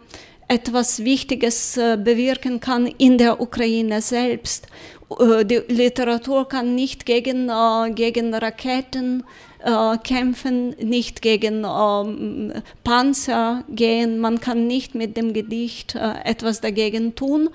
[0.46, 4.66] etwas Wichtiges bewirken kann in der Ukraine selbst.
[5.10, 7.50] Die Literatur kann nicht gegen,
[7.94, 9.24] gegen Raketen
[9.64, 12.52] äh, kämpfen, nicht gegen ähm,
[12.84, 14.18] Panzer gehen.
[14.18, 17.48] Man kann nicht mit dem Gedicht äh, etwas dagegen tun.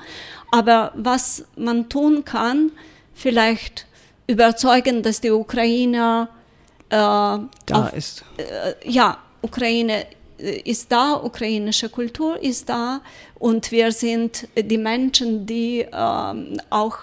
[0.51, 2.72] Aber was man tun kann,
[3.14, 3.86] vielleicht
[4.28, 6.30] überzeugen, dass die Ukraine
[6.89, 8.24] äh, da auf, ist.
[8.38, 10.05] Äh, ja, Ukraine
[10.39, 13.01] äh, ist da, ukrainische Kultur ist da
[13.38, 16.97] und wir sind die Menschen, die ähm, auch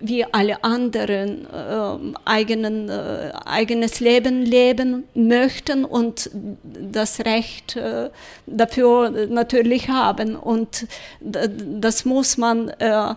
[0.00, 6.30] wie alle anderen äh, eigenen, äh, eigenes Leben leben möchten und
[6.62, 8.10] das Recht äh,
[8.46, 10.36] dafür natürlich haben.
[10.36, 10.86] Und
[11.20, 13.14] das muss man äh,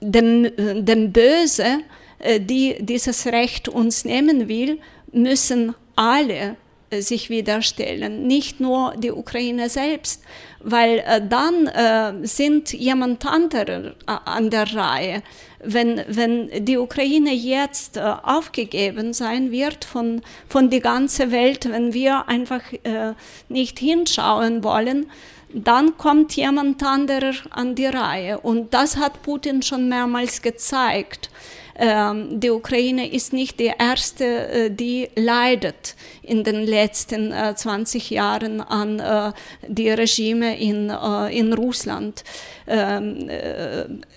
[0.00, 1.80] dem, dem Böse,
[2.18, 4.78] äh, die dieses Recht uns nehmen will,
[5.12, 6.56] müssen alle
[6.90, 10.22] äh, sich widerstellen, nicht nur die Ukraine selbst,
[10.60, 11.70] weil dann
[12.26, 15.22] sind jemand anderer an der Reihe
[15.66, 21.92] wenn, wenn die Ukraine jetzt äh, aufgegeben sein wird von, von der ganzen Welt, wenn
[21.92, 23.12] wir einfach äh,
[23.48, 25.06] nicht hinschauen wollen,
[25.52, 28.40] dann kommt jemand anderer an die Reihe.
[28.40, 31.30] Und das hat Putin schon mehrmals gezeigt.
[31.78, 38.14] Ähm, die Ukraine ist nicht die erste, äh, die leidet in den letzten 20 äh,
[38.14, 39.32] Jahren an äh,
[39.68, 40.90] die Regime in,
[41.30, 42.24] in Russland.
[42.66, 43.28] Ähm,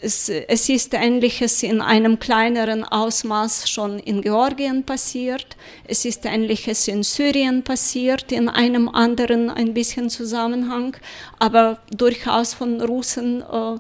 [0.02, 5.58] es, es ist Ähnliches in einem kleineren Ausmaß schon in Georgien passiert.
[5.86, 10.96] Es ist Ähnliches in Syrien passiert, in einem anderen ein bisschen Zusammenhang,
[11.38, 13.78] aber durchaus von Russen äh,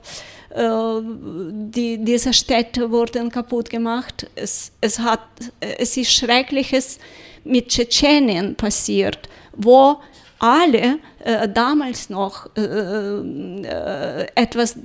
[0.56, 4.28] die, diese Städte wurden kaputt gemacht.
[4.36, 5.22] Es, es, hat,
[5.60, 6.97] es ist Schreckliches
[7.43, 9.97] mit Tschetschenien passiert, wo
[10.39, 14.76] alle äh, damals noch äh, äh, etwas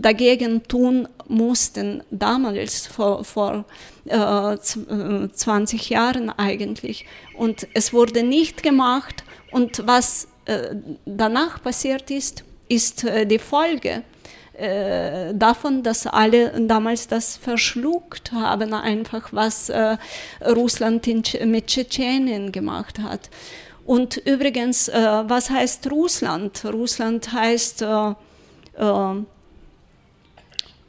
[0.00, 3.64] dagegen tun mussten, damals vor, vor
[4.06, 7.04] äh, 20 äh, Jahren eigentlich.
[7.36, 9.22] Und es wurde nicht gemacht.
[9.50, 14.02] Und was äh, danach passiert ist, ist die Folge
[14.54, 19.96] äh, davon, dass alle damals das verschluckt haben, einfach was äh,
[20.44, 23.30] Russland in, mit Tschetschenien gemacht hat.
[23.84, 26.64] Und übrigens, äh, was heißt Russland?
[26.64, 28.10] Russland heißt äh,
[28.76, 29.22] äh,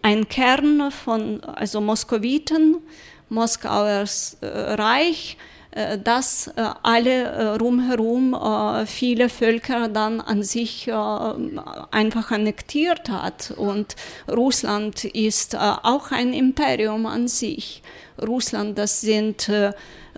[0.01, 2.77] ein Kern von also Moskowiten,
[3.29, 4.03] Moskauer
[4.41, 5.37] Reich,
[6.03, 8.35] dass äh, alle äh, rumherum
[8.85, 10.91] viele Völker dann an sich
[11.91, 13.53] einfach annektiert hat.
[13.55, 13.95] Und
[14.29, 17.81] Russland ist auch ein Imperium an sich.
[18.21, 19.49] Russland, das sind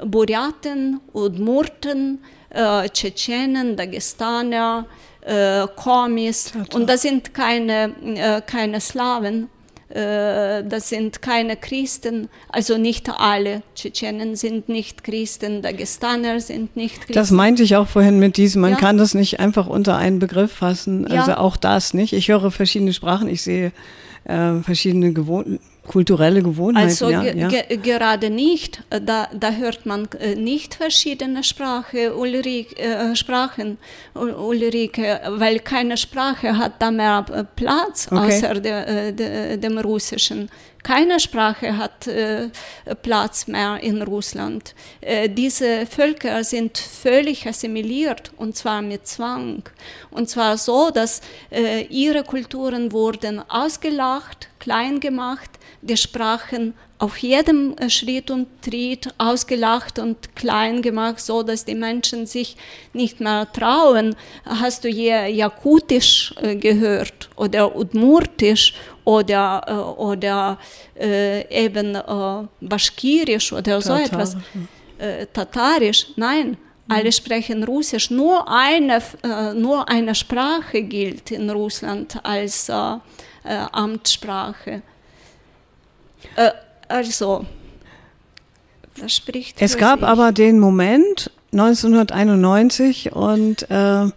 [0.03, 2.19] Buryaten, Udmurten,
[2.93, 4.85] Tschetschenen, Dagestaner,
[5.75, 6.51] Komis.
[6.73, 9.54] Und das sind keine, keine Slawen, äh,
[9.87, 17.13] das sind keine Christen, also nicht alle Tschetschenen sind nicht Christen, Dagestaner sind nicht Christen.
[17.13, 18.77] Das meinte ich auch vorhin mit diesem, man ja.
[18.77, 21.37] kann das nicht einfach unter einen Begriff fassen, also ja.
[21.37, 22.13] auch das nicht.
[22.13, 23.71] Ich höre verschiedene Sprachen, ich sehe
[24.23, 26.89] äh, verschiedene Gewohnheiten kulturelle Gewohnheiten.
[26.89, 27.47] Also ja, ja.
[27.47, 28.83] Ge gerade nicht.
[28.89, 33.77] Da, da hört man äh, nicht verschiedene Sprache, Ulrike, äh, Sprachen,
[34.13, 38.37] Ulrike, weil keine Sprache hat da mehr äh, Platz okay.
[38.37, 40.49] außer de, äh, de, dem Russischen.
[40.85, 42.49] Keine Sprache hat äh,
[43.01, 44.75] Platz mehr in Russland.
[45.01, 49.63] Äh, diese Völker sind völlig assimiliert und zwar mit Zwang.
[50.11, 55.49] Und zwar so, dass äh, ihre Kulturen wurden ausgelacht, klein gemacht,
[55.85, 61.75] die Sprachen auf jedem äh, Schritt und Tritt ausgelacht und klein gemacht, so dass die
[61.75, 62.55] Menschen sich
[62.93, 64.15] nicht mehr trauen.
[64.45, 68.73] Hast du je Jakutisch äh, gehört oder Udmurtisch
[69.03, 70.57] oder, äh, oder
[70.97, 74.05] äh, eben äh, Baschkirisch oder so Tatar.
[74.05, 74.37] etwas?
[74.97, 76.07] Äh, Tatarisch?
[76.15, 76.57] Nein.
[76.87, 78.11] Alle sprechen Russisch.
[78.11, 79.01] Nur eine,
[79.55, 82.71] nur eine Sprache gilt in Russland als
[83.71, 84.83] Amtssprache.
[86.35, 86.51] Äh,
[86.87, 87.45] also,
[88.99, 89.61] das spricht.
[89.61, 90.07] Es gab sich.
[90.07, 94.07] aber den Moment 1991 und äh,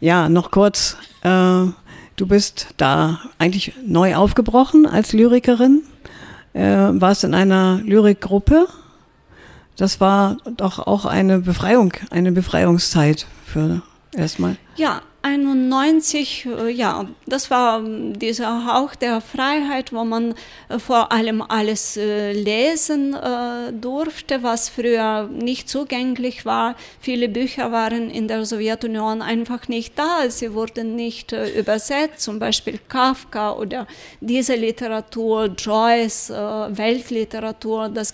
[0.00, 5.82] ja, noch kurz, äh, du bist da eigentlich neu aufgebrochen als Lyrikerin,
[6.54, 8.66] äh, warst in einer Lyrikgruppe.
[9.76, 13.82] Das war doch auch eine Befreiung, eine Befreiungszeit für
[14.14, 14.56] erstmal.
[14.76, 20.34] Ja, 91, äh, ja, das war ähm, dieser Hauch der Freiheit, wo man
[20.68, 23.16] äh, vor allem alles äh, lesen
[23.80, 26.74] durfte, was früher nicht zugänglich war.
[27.00, 32.78] Viele Bücher waren in der Sowjetunion einfach nicht da, sie wurden nicht übersetzt, zum Beispiel
[32.88, 33.86] Kafka oder
[34.20, 38.12] diese Literatur, Joyce, Weltliteratur, das,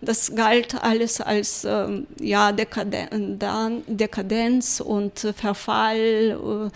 [0.00, 6.70] das galt alles als ähm, ja, Dekadenz und Verfall äh,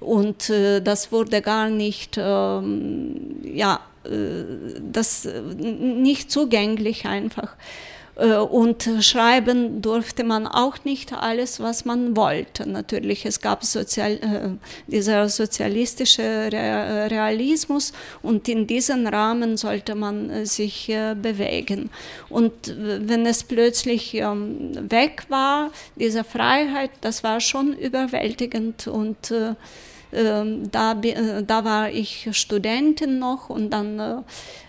[0.00, 4.44] und äh, das wurde gar nicht, ähm, ja, äh,
[4.80, 5.28] das
[5.58, 7.56] nicht zugänglich einfach.
[8.20, 12.68] Äh, und schreiben durfte man auch nicht alles, was man wollte.
[12.68, 17.92] Natürlich, es gab Sozial, äh, dieser sozialistische Realismus
[18.22, 20.92] und in diesem Rahmen sollte man äh, sich
[21.22, 21.90] bewegen.
[22.28, 29.56] Und wenn es plötzlich ähm, weg war, diese Freiheit, das war schon überwältigend und ähm,
[30.12, 34.16] da, äh, da war ich Studentin noch und dann äh,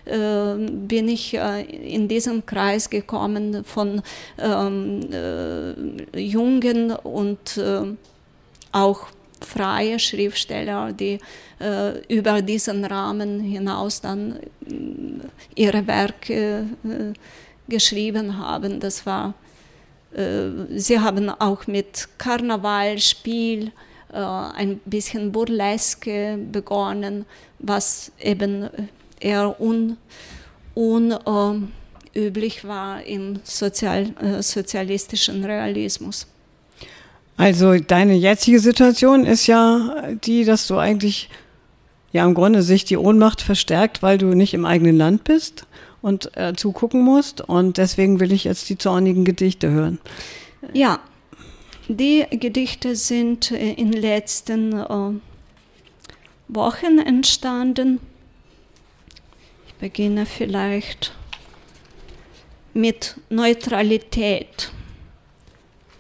[0.06, 4.02] ähm, bin ich äh, in diesen Kreis gekommen von
[4.38, 5.02] ähm,
[6.14, 7.60] jungen und
[8.72, 9.08] auch
[9.42, 11.20] freie Schriftsteller, die
[11.60, 14.40] äh, über diesen Rahmen hinaus dann
[15.56, 17.14] ihre Werke äh,
[17.68, 18.80] geschrieben haben.
[18.80, 19.34] Das war,
[20.14, 23.72] äh, sie haben auch mit Karneval, Spiel,
[24.12, 27.26] äh, ein bisschen Burleske begonnen,
[27.60, 28.70] was eben
[29.20, 29.98] eher un,
[30.74, 36.28] unüblich war im Sozial, äh, sozialistischen Realismus.
[37.38, 41.30] Also deine jetzige Situation ist ja die, dass du eigentlich
[42.12, 45.66] ja im Grunde sich die Ohnmacht verstärkt, weil du nicht im eigenen Land bist
[46.02, 47.42] und äh, zugucken musst.
[47.42, 50.00] Und deswegen will ich jetzt die zornigen Gedichte hören.
[50.74, 51.00] Ja,
[51.98, 55.20] die Gedichte sind äh, in den letzten äh,
[56.48, 58.00] Wochen entstanden.
[59.68, 61.14] Ich beginne vielleicht
[62.74, 64.72] mit Neutralität.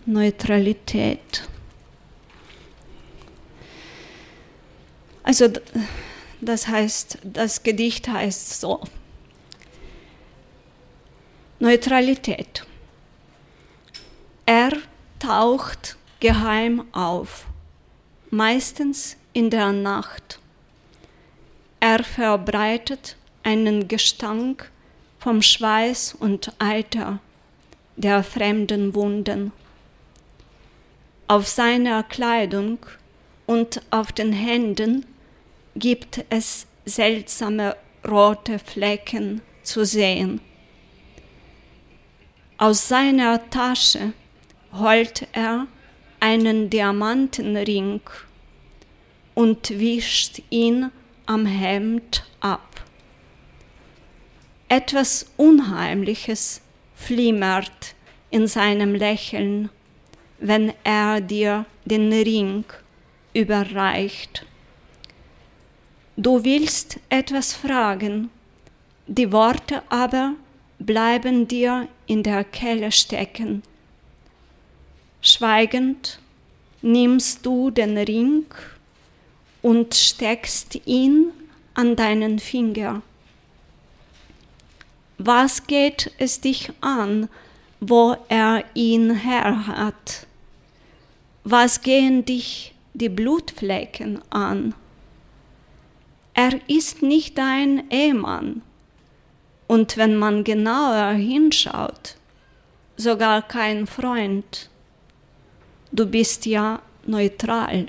[0.05, 1.47] Neutralität.
[5.23, 5.49] Also
[6.41, 8.81] das heißt, das Gedicht heißt so.
[11.59, 12.65] Neutralität.
[14.45, 14.71] Er
[15.21, 17.45] taucht geheim auf,
[18.31, 20.39] meistens in der Nacht.
[21.79, 24.71] Er verbreitet einen Gestank
[25.19, 27.19] vom Schweiß und Eiter
[27.95, 29.51] der fremden Wunden.
[31.27, 32.79] Auf seiner Kleidung
[33.45, 35.05] und auf den Händen
[35.75, 40.41] gibt es seltsame rote Flecken zu sehen.
[42.57, 44.13] Aus seiner Tasche
[44.73, 45.67] holt er
[46.19, 48.01] einen Diamantenring
[49.33, 50.91] und wischt ihn
[51.25, 52.81] am Hemd ab.
[54.69, 56.61] Etwas Unheimliches
[56.95, 57.95] flimmert
[58.29, 59.69] in seinem Lächeln,
[60.39, 62.63] wenn er dir den Ring
[63.33, 64.45] überreicht.
[66.15, 68.29] Du willst etwas fragen,
[69.07, 70.35] die Worte aber
[70.79, 73.63] bleiben dir in der Kelle stecken.
[75.21, 76.17] Schweigend
[76.81, 78.45] nimmst du den Ring
[79.61, 81.31] und steckst ihn
[81.75, 83.03] an deinen Finger.
[85.19, 87.29] Was geht es dich an,
[87.79, 90.25] wo er ihn her hat?
[91.43, 94.73] Was gehen dich die Blutflecken an?
[96.33, 98.63] Er ist nicht dein Ehemann.
[99.67, 102.15] Und wenn man genauer hinschaut,
[102.97, 104.70] sogar kein Freund.
[105.93, 107.87] Du bist ja neutral.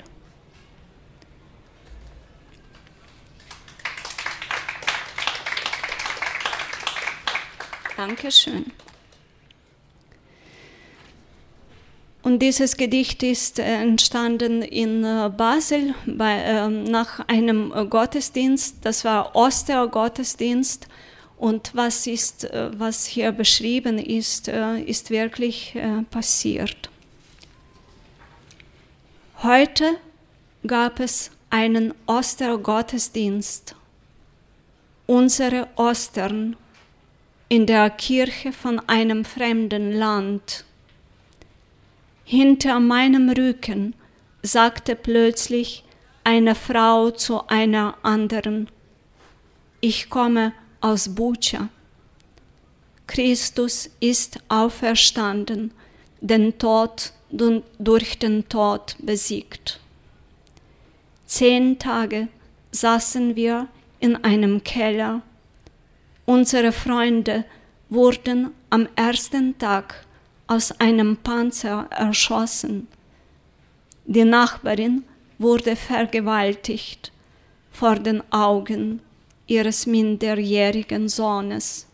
[7.95, 8.65] Dankeschön.
[12.23, 18.77] Und dieses Gedicht ist äh, entstanden in äh, Basel bei, äh, nach einem Gottesdienst.
[18.81, 20.87] Das war Ostergottesdienst.
[21.37, 25.75] Und was, ist, äh, was hier beschrieben ist, äh, ist wirklich
[26.09, 26.89] passiert.
[29.43, 29.97] Heute
[30.65, 33.75] gab es einen Ostergottesdienst.
[35.05, 36.55] Unsere Ostern
[37.49, 40.63] in der Kirche von einem fremden Land.
[42.23, 43.95] Hinter meinem Rücken
[44.43, 45.83] sagte plötzlich
[46.23, 48.69] eine Frau zu einer anderen,
[49.81, 51.67] ich komme aus Bucha.
[53.07, 55.73] Christus ist auferstanden,
[56.21, 59.79] den Tod durch den Tod besiegt.
[61.25, 62.27] Zehn Tage
[62.71, 63.67] saßen wir
[63.99, 65.21] in einem Keller
[66.25, 67.43] Unsere Freunde
[67.89, 70.05] wurden am ersten Tag
[70.47, 72.87] aus einem Panzer erschossen.
[74.05, 75.03] Die Nachbarin
[75.37, 77.11] wurde vergewaltigt
[77.71, 79.01] vor den Augen
[79.47, 81.87] ihres minderjährigen Sohnes.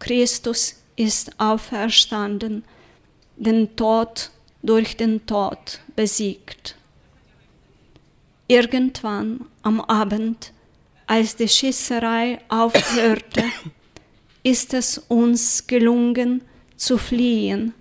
[0.00, 2.64] Christus ist auferstanden,
[3.36, 4.32] den Tod
[4.62, 6.76] durch den Tod besiegt.
[8.46, 10.52] Irgendwann am Abend
[11.06, 13.44] als die Schießerei aufhörte,
[14.42, 16.42] ist es uns gelungen
[16.76, 17.74] zu fliehen.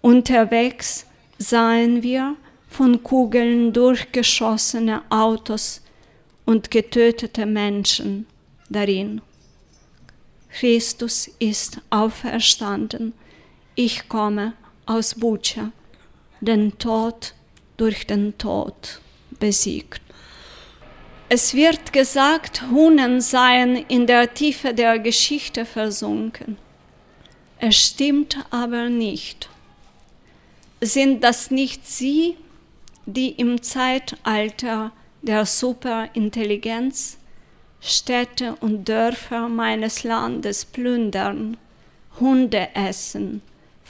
[0.00, 1.06] Unterwegs
[1.38, 2.36] sahen wir
[2.68, 5.82] von Kugeln durchgeschossene Autos
[6.46, 8.26] und getötete Menschen
[8.68, 9.20] darin.
[10.50, 13.12] Christus ist auferstanden.
[13.74, 14.54] Ich komme
[14.90, 15.70] aus Bucha,
[16.40, 17.34] den Tod
[17.76, 19.00] durch den Tod
[19.38, 20.02] besiegt.
[21.28, 26.58] Es wird gesagt, Hunnen seien in der Tiefe der Geschichte versunken.
[27.58, 29.48] Es stimmt aber nicht.
[30.80, 32.36] Sind das nicht sie,
[33.06, 34.90] die im Zeitalter
[35.22, 37.18] der Superintelligenz
[37.80, 41.58] Städte und Dörfer meines Landes plündern,
[42.18, 43.40] Hunde essen,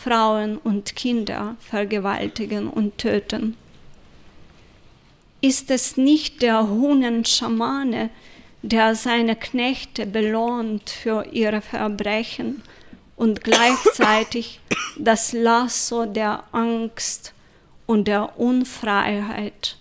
[0.02, 3.56] Frauen und Kinder vergewaltigen und töten?
[5.42, 8.08] Ist es nicht der Hunenschamane,
[8.62, 12.62] der seine Knechte belohnt für ihre Verbrechen
[13.16, 14.60] und gleichzeitig
[14.98, 17.34] das Lasso der Angst
[17.86, 19.76] und der Unfreiheit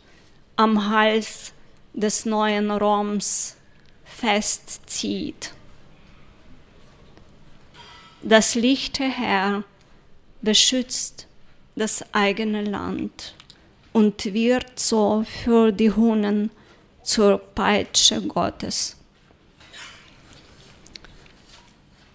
[0.58, 1.54] am Hals
[1.94, 3.56] des neuen Roms
[4.04, 5.54] festzieht?
[8.22, 9.64] Das lichte Herr
[10.42, 11.28] beschützt
[11.76, 13.36] das eigene Land
[13.94, 16.52] und wird so für die Hunden
[17.04, 18.96] zur Peitsche Gottes.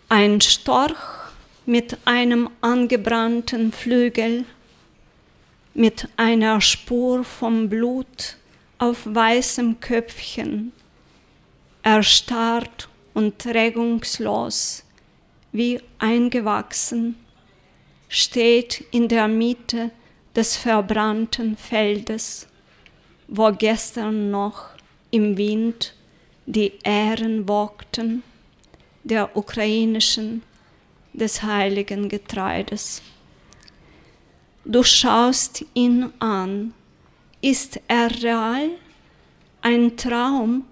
[0.09, 1.25] Ein Storch
[1.67, 4.45] mit einem angebrannten Flügel,
[5.73, 8.37] mit einer Spur vom Blut
[8.79, 10.73] auf weißem Köpfchen,
[11.83, 14.85] erstarrt und regungslos,
[15.53, 17.17] wie eingewachsen,
[18.15, 19.91] steht in der Mitte
[20.37, 22.47] des verbrannten Feldes,
[23.27, 24.69] wo gestern noch
[25.11, 25.95] im Wind
[26.47, 28.23] die Ähren wogten,
[29.03, 30.43] der ukrainischen,
[31.13, 33.03] des heiligen Getreides.
[34.65, 36.73] Du schaust ihn an.
[37.41, 38.71] Ist er real?
[39.61, 40.65] Ein Traum?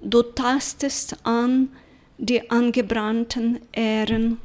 [0.00, 1.70] Du tastest an
[2.16, 4.38] die angebrannten Ähren.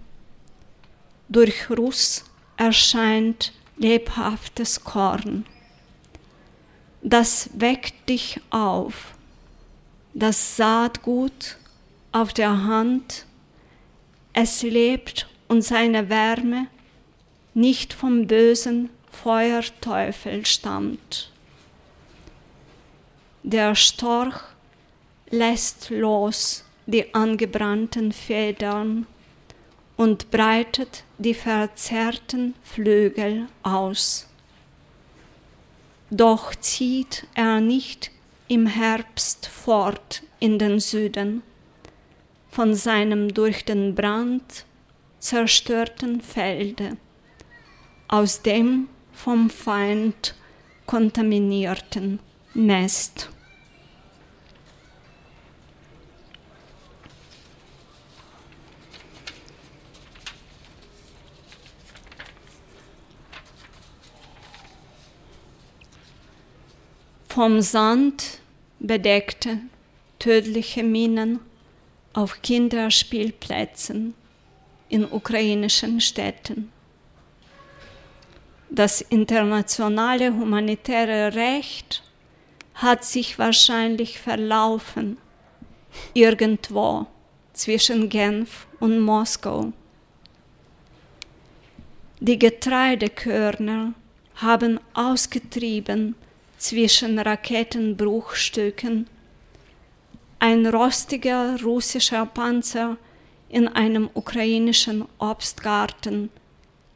[1.34, 2.24] Durch Ruß
[2.58, 5.46] erscheint lebhaftes Korn.
[7.02, 9.16] Das weckt dich auf,
[10.14, 11.58] das Saatgut
[12.12, 13.26] auf der Hand,
[14.32, 16.68] es lebt und seine Wärme
[17.54, 21.32] nicht vom bösen Feuerteufel stammt.
[23.42, 24.40] Der Storch
[25.30, 29.08] lässt los die angebrannten Federn
[29.98, 34.28] und breitet die verzerrten Flügel aus.
[36.12, 38.12] Doch zieht er nicht
[38.48, 41.42] im Herbst fort in den Süden,
[42.52, 44.66] von seinem durch den Brand
[45.18, 46.98] zerstörten Felde,
[48.08, 50.36] aus dem vom Feind
[50.86, 52.20] kontaminierten
[52.54, 53.33] Nest.
[67.34, 68.42] Vom Sand
[68.78, 69.58] bedeckte
[70.20, 71.40] tödliche Minen
[72.14, 74.14] auf Kinderspielplätzen
[74.88, 76.72] in ukrainischen Städten.
[78.70, 82.04] Das internationale humanitäre Recht
[82.76, 85.18] hat sich wahrscheinlich verlaufen
[86.14, 87.08] irgendwo
[87.54, 89.74] zwischen Genf und Moskau.
[92.20, 93.96] Die Getreidekörner
[94.36, 96.14] haben ausgetrieben
[96.64, 99.08] zwischen Raketenbruchstücken,
[100.40, 102.96] ein rostiger russischer Panzer
[103.50, 106.30] in einem ukrainischen Obstgarten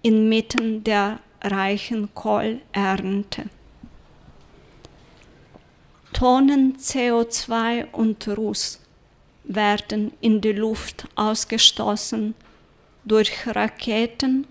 [0.03, 3.49] inmitten der reichen Kohlernte.
[6.13, 8.79] Tonnen CO2 und Ruß
[9.43, 12.35] werden in die Luft ausgestoßen
[13.03, 14.47] durch Raketen,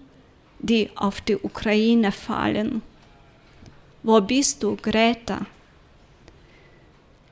[0.59, 2.83] die auf die Ukraine fallen.
[4.07, 5.47] Wo bist du, Greta?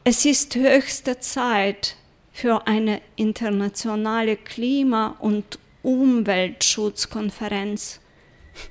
[0.02, 1.94] Es ist höchste Zeit
[2.32, 8.00] für eine internationale Klima- und Umweltschutzkonferenz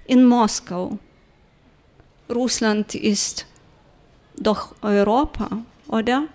[0.06, 1.00] in Moskau.
[2.30, 3.46] Russland ist
[4.36, 6.26] doch Europa, oder?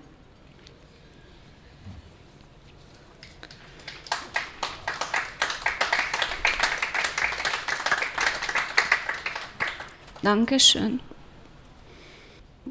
[10.23, 11.01] Dankeschön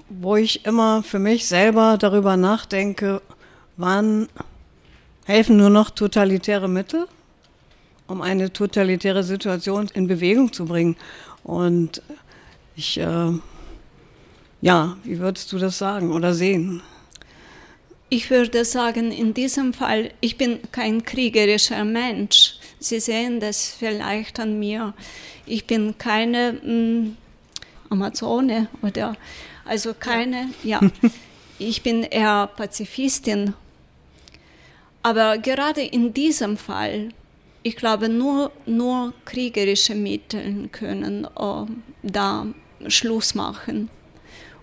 [0.09, 3.21] wo ich immer für mich selber darüber nachdenke,
[3.75, 4.27] wann
[5.25, 7.07] helfen nur noch totalitäre Mittel,
[8.07, 10.95] um eine totalitäre Situation in Bewegung zu bringen.
[11.43, 12.01] Und
[12.75, 13.31] ich, äh,
[14.61, 16.81] ja, wie würdest du das sagen oder sehen?
[18.09, 22.53] Ich würde sagen, in diesem Fall, ich bin kein kriegerischer Mensch.
[22.79, 24.93] Sie sehen das vielleicht an mir.
[25.45, 27.17] Ich bin keine mh, mm,
[27.89, 29.17] Amazone oder
[29.67, 30.81] also keine, ja.
[30.81, 30.89] ja.
[31.59, 33.55] Ich bin eher Pazifistin.
[35.01, 37.09] Aber gerade in diesem Fall,
[37.63, 41.65] ich glaube, nur, nur kriegerische Mittel können äh,
[42.03, 42.45] da
[42.87, 43.89] Schluss machen.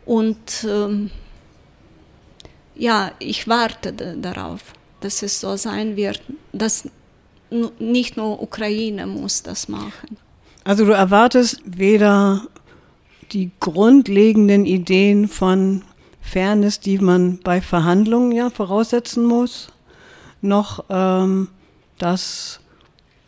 [0.04, 1.10] Und ähm,
[2.76, 6.88] ja, ich warte darauf, dass es so sein wird, dass
[7.78, 10.16] nicht nur Ukraine muss das machen.
[10.64, 12.46] Also du erwartest weder
[13.34, 15.82] die grundlegenden Ideen von
[16.20, 19.68] Fairness, die man bei Verhandlungen ja voraussetzen muss,
[20.40, 21.48] noch ähm,
[21.98, 22.60] dass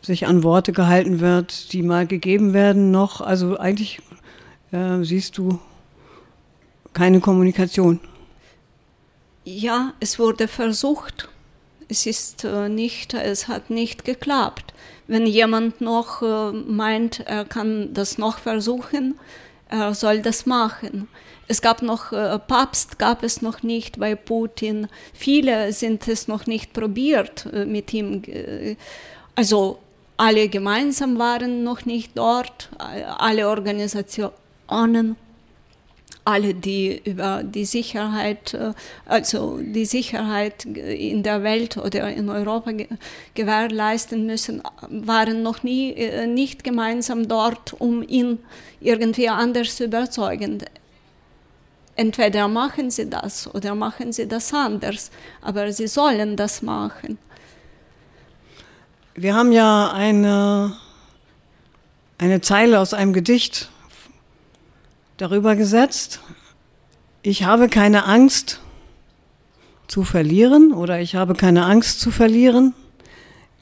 [0.01, 3.99] sich an Worte gehalten wird, die mal gegeben werden, noch, also eigentlich
[4.71, 5.59] äh, siehst du
[6.93, 7.99] keine Kommunikation.
[9.43, 11.29] Ja, es wurde versucht.
[11.89, 14.73] Es ist äh, nicht, es hat nicht geklappt.
[15.07, 19.15] Wenn jemand noch äh, meint, er kann das noch versuchen,
[19.69, 21.07] er soll das machen.
[21.47, 24.87] Es gab noch, äh, Papst gab es noch nicht bei Putin.
[25.13, 28.21] Viele sind es noch nicht probiert äh, mit ihm.
[28.25, 28.75] Äh,
[29.35, 29.79] also
[30.17, 35.15] alle gemeinsam waren noch nicht dort, alle Organisationen,
[36.27, 38.73] alle, die über die Sicherheit, äh,
[39.05, 42.71] also die Sicherheit in der Welt oder in Europa
[43.33, 48.39] gewährleisten müssen, waren noch nie äh, nicht gemeinsam dort, um ihn
[48.81, 50.63] irgendwie anders zu überzeugen.
[51.95, 57.17] Entweder machen sie das oder machen sie das anders, aber sie sollen das machen.
[59.15, 60.75] Wir haben ja eine,
[62.17, 63.71] eine Zeile aus einem Gedicht
[65.17, 66.21] darüber gesetzt,
[67.21, 68.61] ich habe keine Angst
[69.87, 72.73] zu verlieren oder ich habe keine Angst zu verlieren.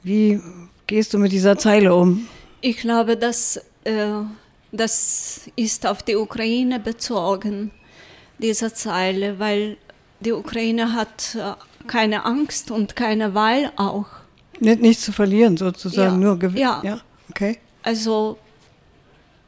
[0.02, 0.40] Wie
[0.86, 2.26] gehst du mit dieser Zeile um?
[2.60, 4.08] Ich glaube, dass äh,
[4.72, 7.70] das ist auf die Ukraine bezogen,
[8.38, 9.76] diese Zeile, weil
[10.20, 11.52] die Ukraine hat äh,
[11.86, 14.06] keine Angst und keine Wahl auch.
[14.60, 16.58] Nicht, nichts zu verlieren, sozusagen, Ja, nur gewinnen.
[16.62, 16.80] ja.
[16.84, 17.00] ja,
[17.30, 17.58] okay.
[17.82, 18.38] Also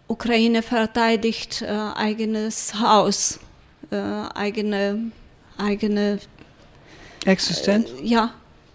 [0.09, 3.39] Ukraine verteidigt äh, eigenes Haus,
[3.91, 5.13] äh, eigene,
[5.59, 6.19] eigene,
[7.25, 7.91] Existenz.
[8.03, 8.33] ja,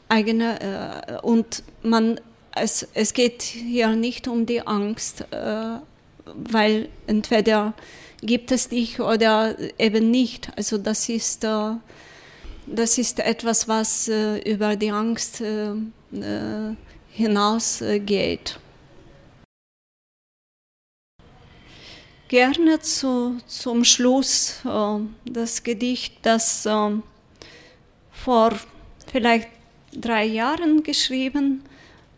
[0.10, 2.20] eigene äh, und man,
[2.56, 5.80] es, es geht hier nicht um die Angst, äh,
[6.26, 7.74] weil entweder
[8.22, 10.50] gibt es dich oder eben nicht.
[10.56, 11.72] Also das ist, äh,
[12.68, 16.76] das ist etwas, was äh, über die Angst äh, äh,
[17.12, 18.60] hinausgeht.
[22.34, 26.90] Gerne zu, zum Schluss äh, das Gedicht, das äh,
[28.12, 28.54] vor
[29.06, 29.50] vielleicht
[29.92, 31.62] drei Jahren geschrieben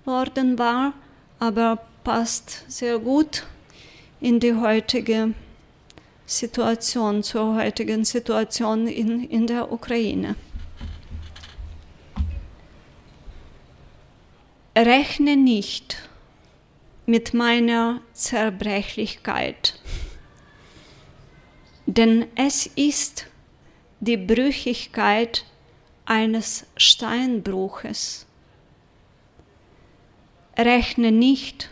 [0.05, 0.93] worden war,
[1.37, 3.45] aber passt sehr gut
[4.21, 5.33] in die heutige
[6.25, 10.37] Situation, zur heutigen Situation in, in der Ukraine.
[14.77, 15.97] Rechne nicht
[17.05, 19.77] mit meiner Zerbrechlichkeit,
[21.95, 23.27] denn es ist
[24.01, 25.45] die Brüchigkeit
[26.05, 28.25] eines Steinbruches.
[30.57, 31.71] Rechne nicht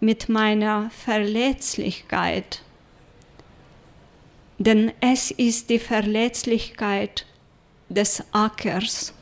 [0.00, 2.62] mit meiner Verletzlichkeit,
[4.58, 7.26] denn es ist die Verletzlichkeit
[7.88, 9.12] des Ackers.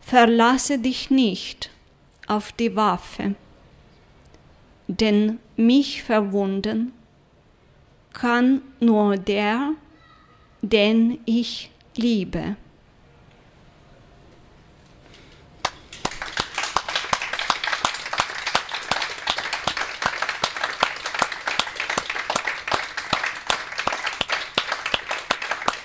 [0.00, 1.70] Verlasse dich nicht
[2.26, 3.34] auf die Waffe,
[4.86, 6.92] denn mich verwunden
[8.12, 9.72] kann nur der,
[10.60, 12.56] den ich liebe.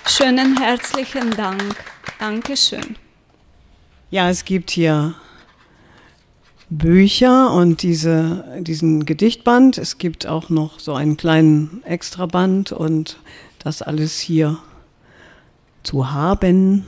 [0.06, 1.76] Schönen herzlichen Dank.
[2.18, 2.96] Dankeschön.
[4.10, 5.14] Ja, es gibt hier
[6.70, 9.78] Bücher und diese, diesen Gedichtband.
[9.78, 13.18] Es gibt auch noch so einen kleinen Extraband und
[13.58, 14.58] das alles hier
[15.82, 16.86] zu haben.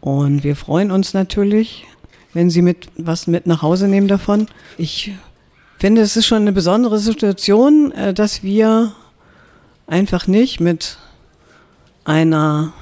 [0.00, 1.86] Und wir freuen uns natürlich,
[2.32, 4.46] wenn Sie mit was mit nach Hause nehmen davon.
[4.78, 5.12] Ich
[5.78, 8.92] finde, es ist schon eine besondere Situation, äh, dass wir
[9.88, 10.98] einfach nicht mit
[12.04, 12.72] einer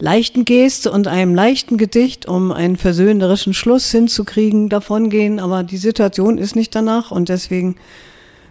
[0.00, 5.38] leichten Geste und einem leichten Gedicht, um einen versöhnerischen Schluss hinzukriegen, davongehen.
[5.38, 7.76] Aber die Situation ist nicht danach und deswegen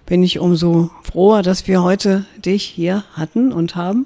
[0.06, 4.06] bin ich umso froher, dass wir heute dich hier hatten und haben.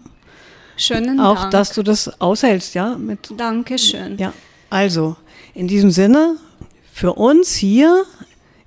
[0.76, 1.52] Schönen Auch, Dank.
[1.52, 4.18] dass du das aushältst, ja, mit Dankeschön.
[4.18, 4.34] ja,
[4.70, 5.16] also
[5.54, 6.38] in diesem Sinne,
[6.92, 8.06] für uns hier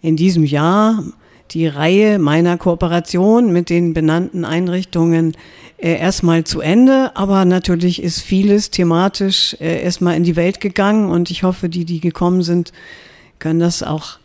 [0.02, 1.02] in diesem Jahr
[1.50, 5.36] die Reihe meiner Kooperation mit den benannten Einrichtungen
[5.78, 11.10] äh, erstmal zu Ende, aber natürlich ist vieles thematisch äh, erstmal in die Welt gegangen
[11.10, 12.72] und ich hoffe, die, die gekommen sind,
[13.38, 14.18] können das auch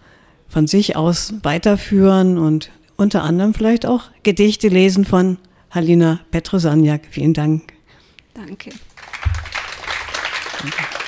[0.48, 5.38] von sich aus weiterführen und unter anderem vielleicht auch Gedichte lesen von
[5.72, 7.02] Halina Petrosaniak.
[7.10, 7.74] Vielen Dank.
[8.34, 8.70] Danke.
[10.62, 11.01] Danke.